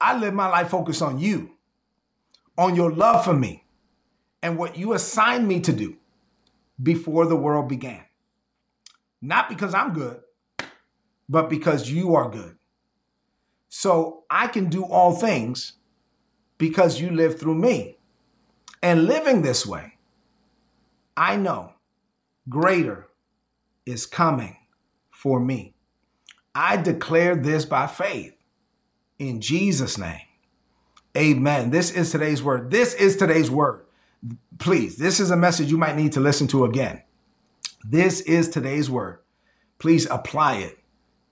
I 0.00 0.18
live 0.18 0.34
my 0.34 0.48
life 0.48 0.70
focused 0.70 1.02
on 1.02 1.18
you 1.18 1.52
on 2.56 2.74
your 2.74 2.90
love 2.90 3.24
for 3.24 3.34
me 3.34 3.64
and 4.42 4.58
what 4.58 4.76
you 4.76 4.92
assigned 4.92 5.46
me 5.46 5.60
to 5.60 5.72
do 5.72 5.96
before 6.82 7.26
the 7.26 7.36
world 7.36 7.68
began. 7.68 8.04
Not 9.20 9.48
because 9.48 9.74
I'm 9.74 9.92
good, 9.92 10.20
but 11.28 11.50
because 11.50 11.90
you 11.90 12.14
are 12.14 12.30
good. 12.30 12.56
So 13.68 14.24
I 14.30 14.46
can 14.46 14.68
do 14.68 14.84
all 14.84 15.12
things 15.12 15.74
because 16.56 17.00
you 17.00 17.10
live 17.10 17.38
through 17.38 17.56
me. 17.56 17.96
And 18.82 19.06
living 19.06 19.42
this 19.42 19.66
way, 19.66 19.97
I 21.18 21.34
know 21.34 21.72
greater 22.48 23.08
is 23.84 24.06
coming 24.06 24.56
for 25.10 25.40
me. 25.40 25.74
I 26.54 26.76
declare 26.76 27.34
this 27.34 27.64
by 27.64 27.88
faith 27.88 28.36
in 29.18 29.40
Jesus' 29.40 29.98
name. 29.98 30.20
Amen. 31.16 31.70
This 31.70 31.90
is 31.90 32.12
today's 32.12 32.40
word. 32.40 32.70
This 32.70 32.94
is 32.94 33.16
today's 33.16 33.50
word. 33.50 33.84
Please, 34.60 34.96
this 34.96 35.18
is 35.18 35.32
a 35.32 35.36
message 35.36 35.72
you 35.72 35.76
might 35.76 35.96
need 35.96 36.12
to 36.12 36.20
listen 36.20 36.46
to 36.48 36.64
again. 36.64 37.02
This 37.84 38.20
is 38.20 38.48
today's 38.48 38.88
word. 38.88 39.18
Please 39.80 40.06
apply 40.08 40.58
it 40.58 40.78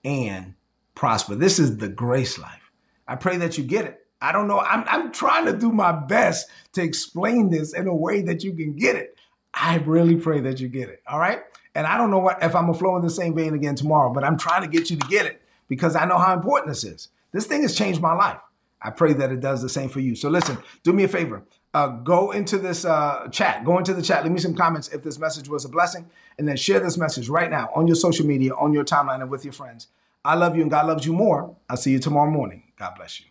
and 0.03 0.55
prosper. 0.95 1.35
This 1.35 1.59
is 1.59 1.77
the 1.77 1.87
grace 1.87 2.37
life. 2.37 2.71
I 3.07 3.15
pray 3.15 3.37
that 3.37 3.57
you 3.57 3.63
get 3.63 3.85
it. 3.85 4.05
I 4.21 4.33
don't 4.33 4.49
know. 4.49 4.59
I'm, 4.59 4.83
I'm 4.87 5.13
trying 5.13 5.45
to 5.45 5.53
do 5.53 5.71
my 5.71 5.93
best 5.93 6.49
to 6.73 6.81
explain 6.81 7.51
this 7.51 7.73
in 7.73 7.87
a 7.87 7.95
way 7.95 8.21
that 8.23 8.43
you 8.43 8.51
can 8.53 8.75
get 8.75 8.97
it. 8.97 9.16
I 9.59 9.77
really 9.77 10.15
pray 10.15 10.39
that 10.41 10.59
you 10.59 10.67
get 10.67 10.89
it. 10.89 11.01
All 11.07 11.19
right. 11.19 11.41
And 11.73 11.87
I 11.87 11.97
don't 11.97 12.11
know 12.11 12.19
what 12.19 12.41
if 12.43 12.55
I'm 12.55 12.67
gonna 12.67 12.77
flow 12.77 12.95
in 12.95 13.01
the 13.01 13.09
same 13.09 13.35
vein 13.35 13.53
again 13.53 13.75
tomorrow, 13.75 14.13
but 14.13 14.23
I'm 14.23 14.37
trying 14.37 14.61
to 14.61 14.67
get 14.67 14.89
you 14.89 14.97
to 14.97 15.07
get 15.07 15.25
it 15.25 15.41
because 15.67 15.95
I 15.95 16.05
know 16.05 16.17
how 16.17 16.33
important 16.33 16.69
this 16.69 16.83
is. 16.83 17.09
This 17.31 17.45
thing 17.45 17.61
has 17.63 17.75
changed 17.75 18.01
my 18.01 18.13
life. 18.13 18.39
I 18.81 18.91
pray 18.91 19.13
that 19.13 19.31
it 19.31 19.39
does 19.39 19.61
the 19.61 19.69
same 19.69 19.89
for 19.89 19.99
you. 19.99 20.15
So 20.15 20.29
listen, 20.29 20.57
do 20.83 20.93
me 20.93 21.03
a 21.03 21.07
favor. 21.07 21.43
Uh, 21.73 21.87
go 21.87 22.31
into 22.31 22.57
this 22.57 22.85
uh, 22.85 23.27
chat. 23.31 23.65
Go 23.65 23.77
into 23.77 23.93
the 23.93 24.01
chat. 24.01 24.23
Leave 24.23 24.31
me 24.31 24.39
some 24.39 24.55
comments 24.55 24.89
if 24.89 25.03
this 25.03 25.19
message 25.19 25.49
was 25.49 25.65
a 25.65 25.69
blessing, 25.69 26.09
and 26.37 26.47
then 26.47 26.55
share 26.55 26.79
this 26.79 26.97
message 26.97 27.27
right 27.27 27.49
now 27.49 27.69
on 27.75 27.87
your 27.87 27.95
social 27.95 28.25
media, 28.25 28.53
on 28.53 28.73
your 28.73 28.85
timeline, 28.85 29.21
and 29.21 29.29
with 29.29 29.43
your 29.43 29.53
friends. 29.53 29.87
I 30.23 30.35
love 30.35 30.55
you, 30.55 30.61
and 30.61 30.71
God 30.71 30.87
loves 30.87 31.05
you 31.05 31.13
more. 31.13 31.55
I'll 31.69 31.77
see 31.77 31.91
you 31.91 31.99
tomorrow 31.99 32.29
morning. 32.29 32.63
God 32.77 32.93
bless 32.95 33.19
you. 33.19 33.27